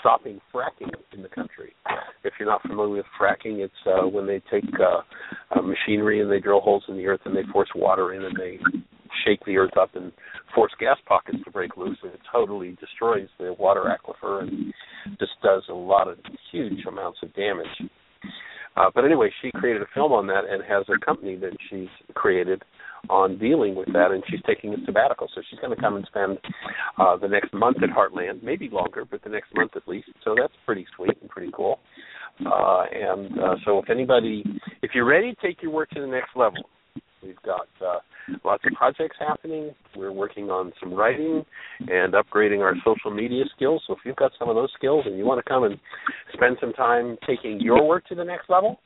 [0.00, 1.72] stopping fracking in the country.
[2.24, 6.30] If you're not familiar with fracking, it's uh, when they take uh, uh, machinery and
[6.30, 8.58] they drill holes in the earth and they force water in and they
[9.24, 10.12] shake the earth up and
[10.54, 14.72] force gas pockets to break loose and it totally destroys the water aquifer and
[15.18, 16.18] just does a lot of
[16.50, 17.66] huge amounts of damage.
[18.76, 21.88] Uh, but anyway, she created a film on that and has a company that she's
[22.14, 22.62] created
[23.08, 25.28] on dealing with that, and she's taking a sabbatical.
[25.34, 26.38] So she's going to come and spend
[26.98, 30.08] uh, the next month at Heartland, maybe longer, but the next month at least.
[30.24, 31.78] So that's pretty sweet and pretty cool.
[32.44, 34.44] Uh, and uh, so if anybody,
[34.82, 36.68] if you're ready to take your work to the next level,
[37.22, 37.98] we've got uh,
[38.44, 39.74] lots of projects happening.
[39.96, 41.44] We're working on some writing
[41.80, 43.82] and upgrading our social media skills.
[43.86, 45.78] So if you've got some of those skills and you want to come and
[46.34, 48.80] spend some time taking your work to the next level,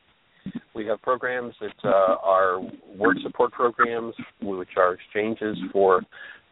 [0.74, 2.60] we have programs that uh, are
[2.96, 6.02] work support programs, which are exchanges for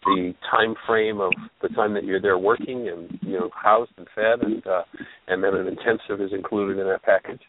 [0.04, 4.06] the time frame of the time that you're there working and you know housed and
[4.14, 4.82] fed and uh
[5.26, 7.40] and then an intensive is included in that package.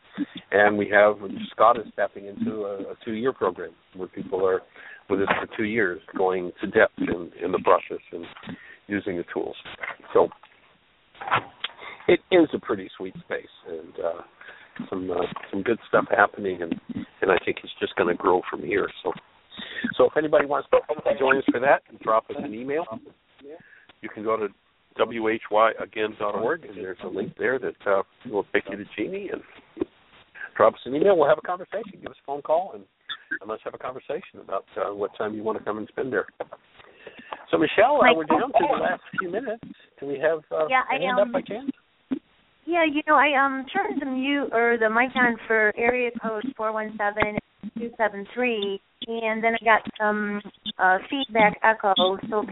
[0.52, 1.18] And we have
[1.52, 4.62] Scott is stepping into a, a two year program where people are
[5.10, 8.26] with us for two years going to depth in, in the process and
[8.88, 9.56] using the tools.
[10.14, 10.30] So
[12.08, 14.22] it is a pretty sweet space and uh
[14.90, 16.74] some uh, some good stuff happening and
[17.22, 19.12] and I think it's just going to grow from here so
[19.98, 20.80] so if anybody wants to
[21.20, 22.86] join us for that, drop us an email.
[24.02, 24.48] You can go to
[24.98, 29.42] whyagain.org, and there's a link there that uh, will take you to Jeanie and
[30.56, 31.18] drop us an email.
[31.18, 32.00] We'll have a conversation.
[32.02, 32.84] Give us a phone call, and,
[33.42, 36.12] and let's have a conversation about uh, what time you want to come and spend
[36.12, 36.28] there.
[37.52, 39.64] So, Michelle, uh, we're down to the last few minutes.
[40.00, 41.72] Do we have uh, Yeah, a I, um, up by chance?
[42.70, 46.43] Yeah, you know, I um turned the mute or the mic on for area code
[46.55, 47.39] four one seven
[47.76, 50.39] two seven three, and then I got some
[50.78, 51.95] uh feedback echo.
[52.30, 52.45] So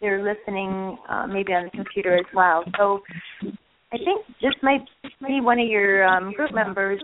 [0.00, 2.64] they're listening, uh, maybe on the computer as well.
[2.78, 3.00] So
[3.92, 4.80] I think this might
[5.28, 7.02] be one of your um group members,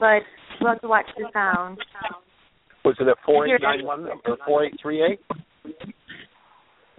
[0.00, 0.22] but
[0.60, 1.78] we'll have to watch the sound.
[2.84, 5.20] Was it at 4891 or 4838?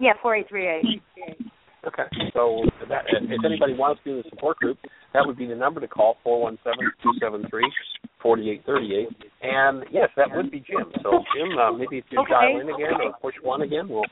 [0.00, 1.02] Yeah, four eight three eight.
[1.86, 2.04] Okay.
[2.32, 4.78] So that, if anybody wants to be in the support group,
[5.12, 7.70] that would be the number to call, four one seven two seven three
[8.22, 9.08] forty eight thirty eight.
[9.42, 10.92] And yes, that would be Jim.
[11.02, 12.30] So Jim, uh, maybe if you Okay.
[12.30, 14.06] dial in again or push one again, we'll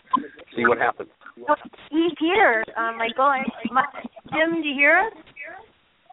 [0.56, 1.10] see what happens.
[1.48, 1.54] Oh,
[1.90, 3.24] he's here, uh, Michael.
[3.24, 3.84] I, my,
[4.32, 5.12] Jim, do you hear us?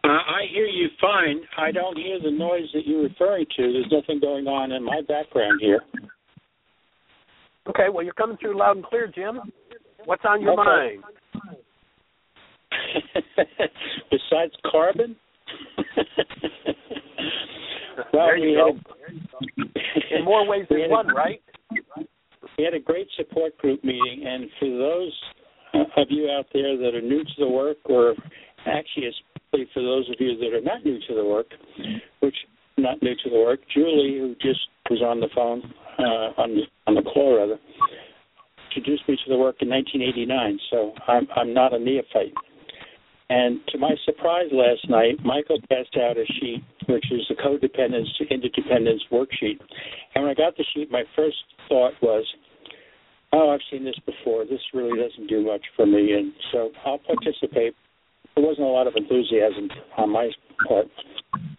[0.04, 1.40] Uh, I hear you fine.
[1.58, 3.72] I don't hear the noise that you're referring to.
[3.72, 5.80] There's nothing going on in my background here.
[7.68, 9.40] Okay, well you're coming through loud and clear, Jim.
[10.04, 11.00] What's on your Okay.
[11.02, 11.04] mind?
[14.10, 15.16] Besides carbon?
[18.12, 18.66] well, there you we go.
[18.66, 19.66] had
[20.12, 21.40] a, In more ways than had a- one, right?
[22.56, 25.12] We had a great support group meeting, and for those
[25.96, 28.14] of you out there that are new to the work, or
[28.66, 31.46] actually especially for those of you that are not new to the work,
[32.20, 32.34] which
[32.76, 34.60] not new to the work, Julie, who just
[34.90, 35.62] was on the phone
[35.98, 37.58] uh, on the on the call rather,
[38.74, 40.58] introduced me to the work in 1989.
[40.70, 42.34] So I'm I'm not a neophyte.
[43.30, 48.06] And to my surprise last night, Michael passed out a sheet, which is the codependence
[48.18, 49.60] to interdependence worksheet.
[50.14, 51.36] And when I got the sheet, my first
[51.68, 52.24] thought was,
[53.32, 54.44] oh, I've seen this before.
[54.44, 56.12] This really doesn't do much for me.
[56.12, 57.74] And so I'll participate.
[58.34, 59.68] There wasn't a lot of enthusiasm
[59.98, 60.30] on my
[60.66, 60.86] part.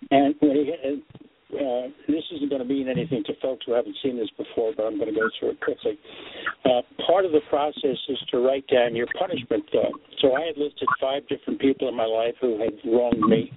[0.10, 1.04] And and,
[1.54, 4.84] uh, this isn't going to mean anything to folks who haven't seen this before, but
[4.84, 5.98] I'm going to go through it quickly.
[6.64, 10.00] Uh, part of the process is to write down your punishment thought.
[10.22, 13.52] So I had listed five different people in my life who had wronged me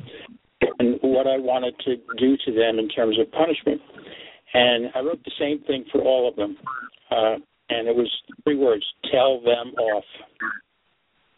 [0.78, 3.80] and what I wanted to do to them in terms of punishment.
[4.55, 6.57] And I wrote the same thing for all of them.
[7.11, 7.36] Uh,
[7.68, 8.11] and it was
[8.45, 10.05] three words tell them off.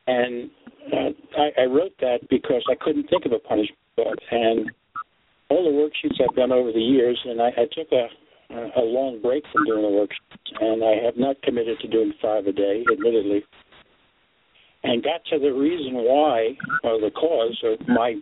[0.06, 0.50] And
[0.92, 3.78] uh, I, I wrote that because I couldn't think of a punishment.
[4.30, 4.70] And
[5.50, 8.08] all the worksheets I've done over the years, and I, I took a
[8.50, 12.46] a long break from doing the worksheets, and I have not committed to doing five
[12.46, 13.42] a day, admittedly.
[14.82, 16.50] And got to the reason why,
[16.82, 18.14] or the cause, or my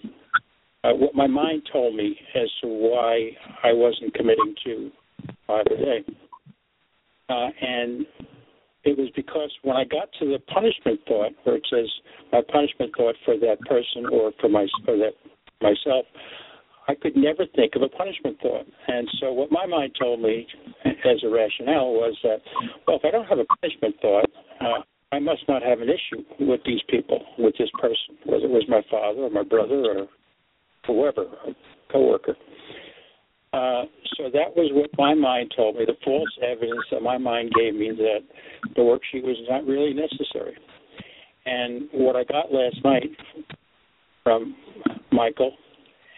[0.84, 3.30] uh, what my mind told me as to why
[3.62, 4.90] I wasn't committing to
[5.46, 6.04] five a day.
[7.28, 8.06] Uh, and
[8.84, 11.88] it was because when I got to the punishment thought, where it says
[12.32, 15.14] my punishment thought for that person or for my or that
[15.60, 16.06] myself,
[16.88, 18.66] I could never think of a punishment thought.
[18.88, 20.46] And so what my mind told me
[20.84, 22.38] as a rationale was that,
[22.86, 24.26] well, if I don't have a punishment thought,
[24.60, 28.50] uh, I must not have an issue with these people, with this person, whether it
[28.50, 30.06] was my father or my brother or
[30.86, 31.54] whoever, a
[31.92, 32.36] coworker.
[33.52, 33.84] Uh,
[34.16, 37.74] so that was what my mind told me, the false evidence that my mind gave
[37.74, 38.20] me that
[38.74, 40.56] the worksheet was not really necessary.
[41.44, 43.10] And what I got last night
[44.24, 44.56] from
[45.10, 45.52] Michael,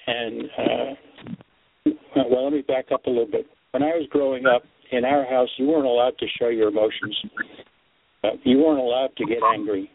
[0.07, 1.93] and uh,
[2.31, 3.47] well, let me back up a little bit.
[3.73, 7.17] When I was growing up in our house, you weren't allowed to show your emotions.
[8.23, 9.91] Uh, you weren't allowed to get angry.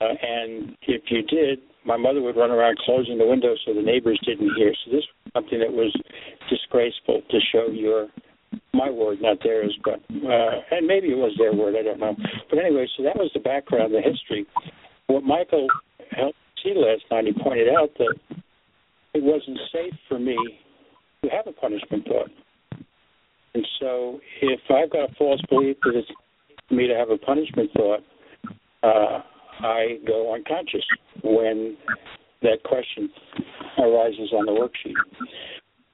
[0.00, 3.82] Uh, and if you did, my mother would run around closing the window so the
[3.82, 4.72] neighbors didn't hear.
[4.84, 5.94] So this was something that was
[6.50, 8.08] disgraceful to show your
[8.74, 12.14] my word, not theirs, but uh, and maybe it was their word, I don't know.
[12.50, 14.46] But anyway, so that was the background, the history.
[15.06, 15.68] What Michael
[16.10, 18.14] helped see last night, he pointed out that
[19.14, 20.36] it wasn't safe for me
[21.22, 22.30] to have a punishment thought.
[23.54, 26.08] And so if I've got a false belief that it's
[26.68, 28.00] for me to have a punishment thought,
[28.82, 29.22] uh,
[29.60, 30.84] I go unconscious
[31.22, 31.76] when
[32.42, 33.10] that question
[33.78, 34.94] arises on the worksheet.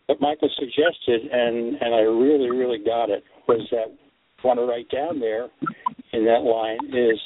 [0.06, 3.92] What Michael suggested, and, and I really, really got it, was that
[4.42, 5.48] I want to write down there
[6.12, 7.18] in that line is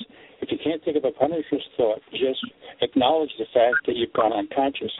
[0.43, 2.43] if you can't think of a punishment thought, just
[2.82, 4.90] acknowledge the fact that you've gone unconscious.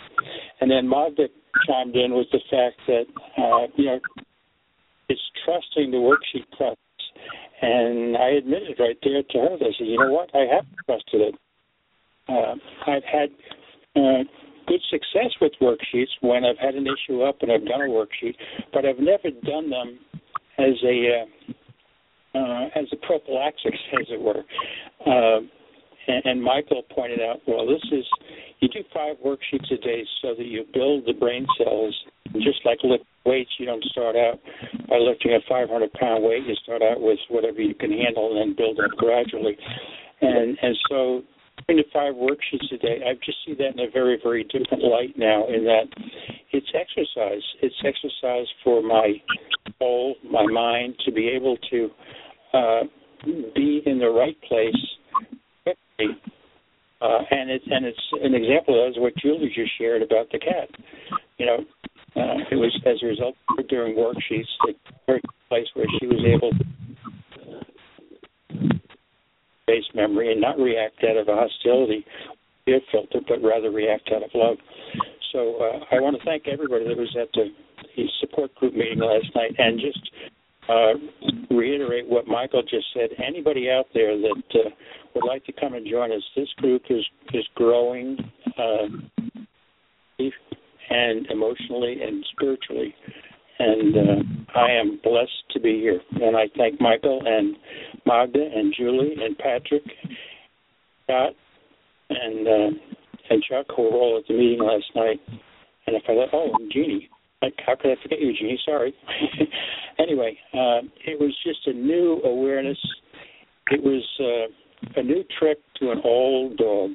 [0.61, 1.26] And then Magda
[1.66, 4.01] chimed in with the fact that, uh, you know,
[5.09, 6.78] it's trusting the worksheet process.
[7.61, 11.20] And I admitted right there to her, I said, you know what, I have trusted
[11.20, 11.34] it.
[12.28, 12.55] Uh,
[12.86, 13.30] I've had
[13.97, 14.22] uh,
[14.66, 18.34] good success with worksheets when I've had an issue up and I've done a worksheet,
[18.72, 19.99] but I've never done them
[20.59, 21.53] as a uh,
[22.35, 24.45] uh, as a prophylaxis, as it were.
[25.07, 25.41] Uh,
[26.09, 28.05] and, and Michael pointed out, well, this is
[28.61, 31.95] you do five worksheets a day so that you build the brain cells.
[32.35, 34.39] Just like lift weights, you don't start out
[34.89, 36.45] by lifting a 500 pound weight.
[36.47, 39.57] You start out with whatever you can handle and then build up gradually.
[40.20, 41.22] And and so
[41.69, 45.15] the five worksheets a day, I just see that in a very, very different light
[45.17, 45.47] now.
[45.47, 45.87] In that
[46.53, 47.43] it's exercise.
[47.63, 49.15] It's exercise for my
[49.79, 51.91] soul, my mind, to be able to
[52.53, 52.81] uh,
[53.55, 54.75] be in the right place
[55.63, 56.17] quickly.
[57.01, 60.31] Uh, and it's and it's an example of that is what Julie just shared about
[60.31, 60.69] the cat.
[61.39, 61.59] You know,
[62.15, 64.47] uh, it was as a result of doing worksheets
[65.09, 66.65] her place where she was able to
[69.95, 72.05] memory and not react out of a hostility
[72.64, 74.57] fear filter, but rather react out of love.
[75.33, 77.47] so uh, I want to thank everybody that was at the,
[77.97, 80.11] the support group meeting last night, and just
[80.68, 83.11] uh, reiterate what Michael just said.
[83.25, 84.70] Anybody out there that uh,
[85.14, 88.16] would like to come and join us, this group is is growing,
[88.59, 88.87] uh,
[90.91, 92.95] and emotionally and spiritually,
[93.63, 96.01] and uh, I am blessed to be here.
[96.21, 97.57] And I thank Michael and
[98.05, 99.85] Magda and Julie and Patrick,
[101.05, 101.33] Scott,
[102.11, 102.79] and uh,
[103.31, 105.21] and Chuck who were all at the meeting last night.
[105.87, 107.09] And if I let oh, Jeanie,
[107.41, 108.59] like how could I forget you, Jeanie?
[108.65, 108.95] Sorry.
[109.99, 112.79] anyway, uh, it was just a new awareness.
[113.71, 116.91] It was uh, a new trick to an old dog,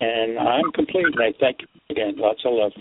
[0.00, 1.06] and I'm complete.
[1.06, 2.14] And I thank you again.
[2.18, 2.72] Lots of love.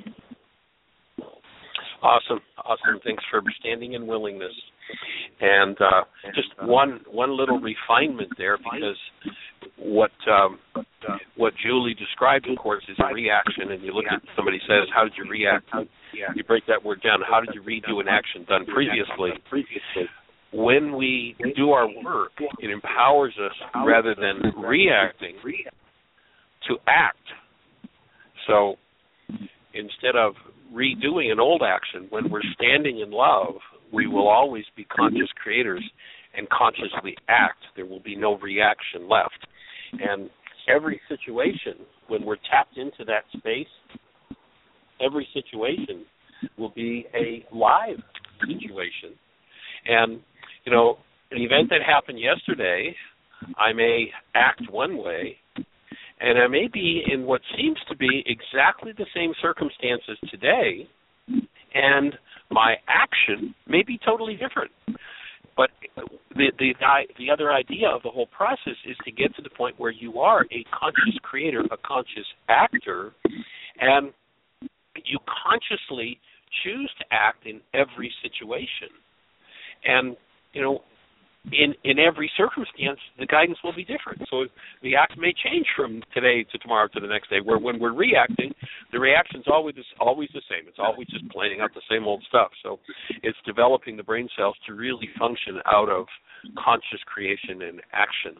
[2.03, 2.99] Awesome, awesome.
[3.05, 4.51] Thanks for standing and willingness.
[5.39, 6.03] And uh,
[6.35, 8.97] just one one little refinement there, because
[9.77, 10.59] what um,
[11.37, 13.71] what Julie described, of course, is a reaction.
[13.71, 15.65] And you look at somebody says, "How did you react?"
[16.35, 17.19] You break that word down.
[17.27, 19.31] How did you redo an action done previously?
[19.49, 20.11] Previously.
[20.51, 25.35] When we do our work, it empowers us rather than reacting
[26.67, 27.17] to act.
[28.45, 28.75] So
[29.73, 30.33] instead of
[30.73, 33.55] redoing an old action, when we're standing in love,
[33.91, 35.83] we will always be conscious creators
[36.35, 37.59] and consciously act.
[37.75, 39.47] There will be no reaction left.
[39.93, 40.29] And
[40.67, 43.67] every situation, when we're tapped into that space,
[44.99, 46.05] every situation
[46.57, 48.01] will be a live
[48.41, 49.17] situation.
[49.85, 50.19] And,
[50.65, 50.97] you know,
[51.31, 52.95] an event that happened yesterday,
[53.57, 55.37] I may act one way,
[56.23, 60.87] and I may be in what seems to be exactly the same circumstances today,
[61.73, 62.13] and
[62.49, 64.71] my action may be totally different.
[65.57, 65.69] But
[66.35, 66.73] the the
[67.19, 70.19] the other idea of the whole process is to get to the point where you
[70.19, 73.11] are a conscious creator, a conscious actor,
[73.79, 74.13] and
[75.05, 76.19] you consciously
[76.63, 78.89] choose to act in every situation.
[79.85, 80.15] And
[80.53, 80.83] you know,
[81.51, 84.21] in in every circumstance, the guidance will be different.
[84.29, 84.45] So
[84.81, 87.41] the act may change from today to tomorrow to the next day.
[87.43, 88.53] Where when we're reacting,
[88.91, 90.67] the reaction's always always the same.
[90.67, 92.51] It's always just playing out the same old stuff.
[92.63, 92.79] So
[93.21, 96.05] it's developing the brain cells to really function out of
[96.57, 98.39] conscious creation and action,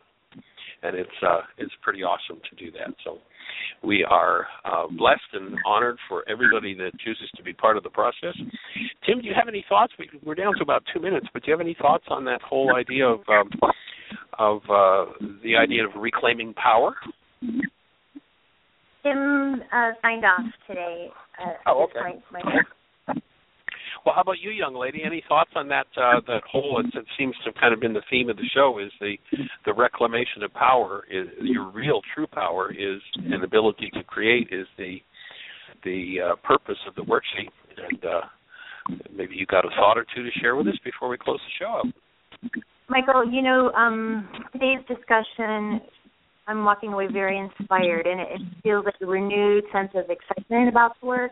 [0.84, 2.94] and it's uh, it's pretty awesome to do that.
[3.04, 3.18] So
[3.84, 7.90] we are uh, blessed and honored for everybody that chooses to be part of the
[7.90, 8.36] process.
[9.06, 9.94] Tim, do you have any thoughts?
[9.98, 12.42] We, we're down to about two minutes, but do you have any thoughts on that
[12.42, 13.50] whole idea of um,
[14.40, 15.12] of uh,
[15.44, 16.94] the idea of reclaiming power?
[19.04, 21.10] Tim uh, signed off today.
[21.40, 22.04] Uh, Oh, at this
[22.38, 22.40] okay.
[24.06, 25.02] Well, how about you, young lady?
[25.06, 25.88] Any thoughts on that?
[25.96, 28.46] Uh, that whole it, it seems to have kind of been the theme of the
[28.54, 29.16] show is the
[29.66, 31.04] the reclamation of power.
[31.10, 34.98] Is your real true power is an ability to create is the
[35.84, 37.52] the uh, purpose of the worksheet.
[37.78, 38.22] And uh,
[39.16, 41.66] maybe you got a thought or two to share with us before we close the
[41.66, 42.52] show up.
[42.90, 45.82] Michael, you know, um, today's discussion,
[46.48, 50.68] I'm walking away very inspired, and it, it feels like a renewed sense of excitement
[50.68, 51.32] about the work.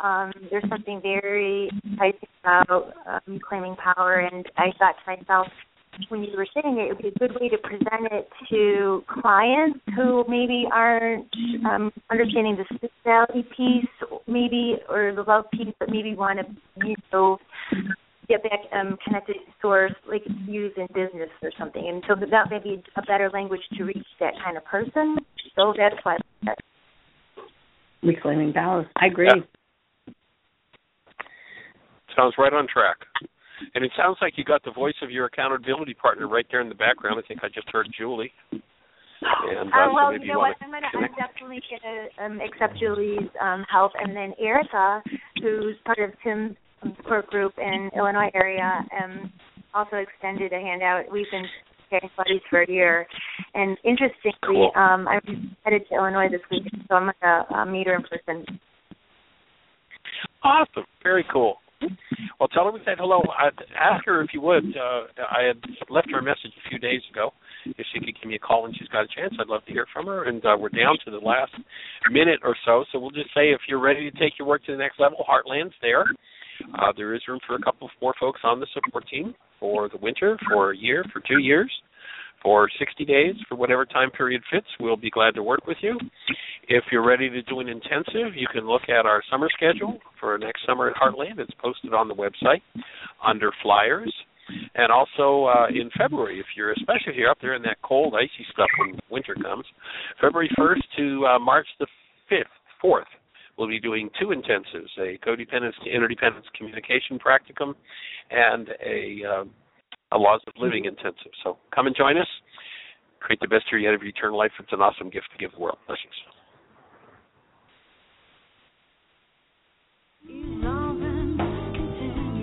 [0.00, 5.46] Um, there's something very exciting about um, claiming power, and I thought to myself,
[6.08, 9.02] when you were saying it, it would be a good way to present it to
[9.22, 11.26] clients who maybe aren't
[11.64, 16.94] um, understanding the spirituality piece, maybe, or the love piece, but maybe want to, you
[17.12, 17.38] know,
[18.28, 21.88] get back um, connected to source, like use in business or something.
[21.88, 25.16] And so that may be a better language to reach that kind of person.
[25.54, 26.18] So that's why.
[28.02, 28.88] Reclaiming power.
[28.96, 29.26] I agree.
[29.26, 29.42] Yeah.
[32.16, 32.96] Sounds right on track.
[33.74, 36.68] And it sounds like you got the voice of your accountability partner right there in
[36.68, 37.20] the background.
[37.22, 38.32] I think I just heard Julie.
[38.50, 40.66] And uh, Uh, well, so you know want what?
[40.66, 45.02] I'm gonna, I'm definitely gonna um, accept Julie's um, help, and then Erica,
[45.40, 46.56] who's part of Tim's
[46.96, 49.32] support group in Illinois area, um,
[49.74, 51.10] also extended a handout.
[51.10, 51.46] We've been
[51.90, 53.06] getting buddies for a year,
[53.54, 54.72] and interestingly, Cool.
[54.76, 58.60] um, I'm headed to Illinois this week, so I'm gonna uh, meet her in person.
[60.42, 60.84] Awesome.
[61.02, 61.56] Very cool.
[62.38, 63.22] Well, tell her we said hello.
[63.32, 64.64] I'd ask her if you would.
[64.76, 65.56] Uh, I had
[65.88, 67.32] left her a message a few days ago.
[67.64, 69.72] If she could give me a call when she's got a chance, I'd love to
[69.72, 70.24] hear from her.
[70.24, 71.52] And uh, we're down to the last
[72.10, 74.72] minute or so, so we'll just say if you're ready to take your work to
[74.72, 76.04] the next level, Heartland's there.
[76.78, 79.98] Uh, there is room for a couple more folks on the support team for the
[79.98, 81.70] winter, for a year, for two years,
[82.42, 84.66] for 60 days, for whatever time period fits.
[84.80, 85.98] We'll be glad to work with you.
[86.68, 90.36] If you're ready to do an intensive, you can look at our summer schedule for
[90.38, 91.38] next summer at Heartland.
[91.38, 92.62] It's posted on the website
[93.24, 94.12] under flyers.
[94.74, 98.14] And also uh, in February, if you're especially if you're up there in that cold,
[98.14, 99.64] icy stuff when winter comes,
[100.20, 101.86] February 1st to uh, March the
[102.30, 102.44] 5th,
[102.84, 103.10] 4th,
[103.58, 107.74] we'll be doing two intensives: a codependence to interdependence communication practicum,
[108.30, 109.50] and a um,
[110.16, 111.32] a laws of living intensive.
[111.44, 112.26] So come and join us.
[113.20, 114.50] Create the best year yet of your eternal life.
[114.58, 115.78] It's an awesome gift to give the world.
[115.86, 116.16] Blessings.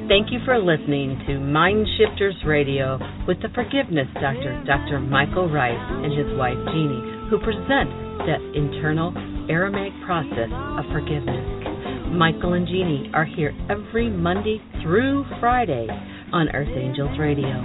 [0.08, 5.00] Thank you for listening to Mind Shifters Radio with the Forgiveness Doctor, Dr.
[5.00, 7.02] Michael Ryce, and his wife Jeanie,
[7.32, 7.90] who present
[8.28, 9.10] the internal
[9.50, 12.14] Aramaic process of forgiveness.
[12.14, 15.88] Michael and Jeanie are here every Monday through Friday
[16.34, 17.56] on Earth Angels Radio.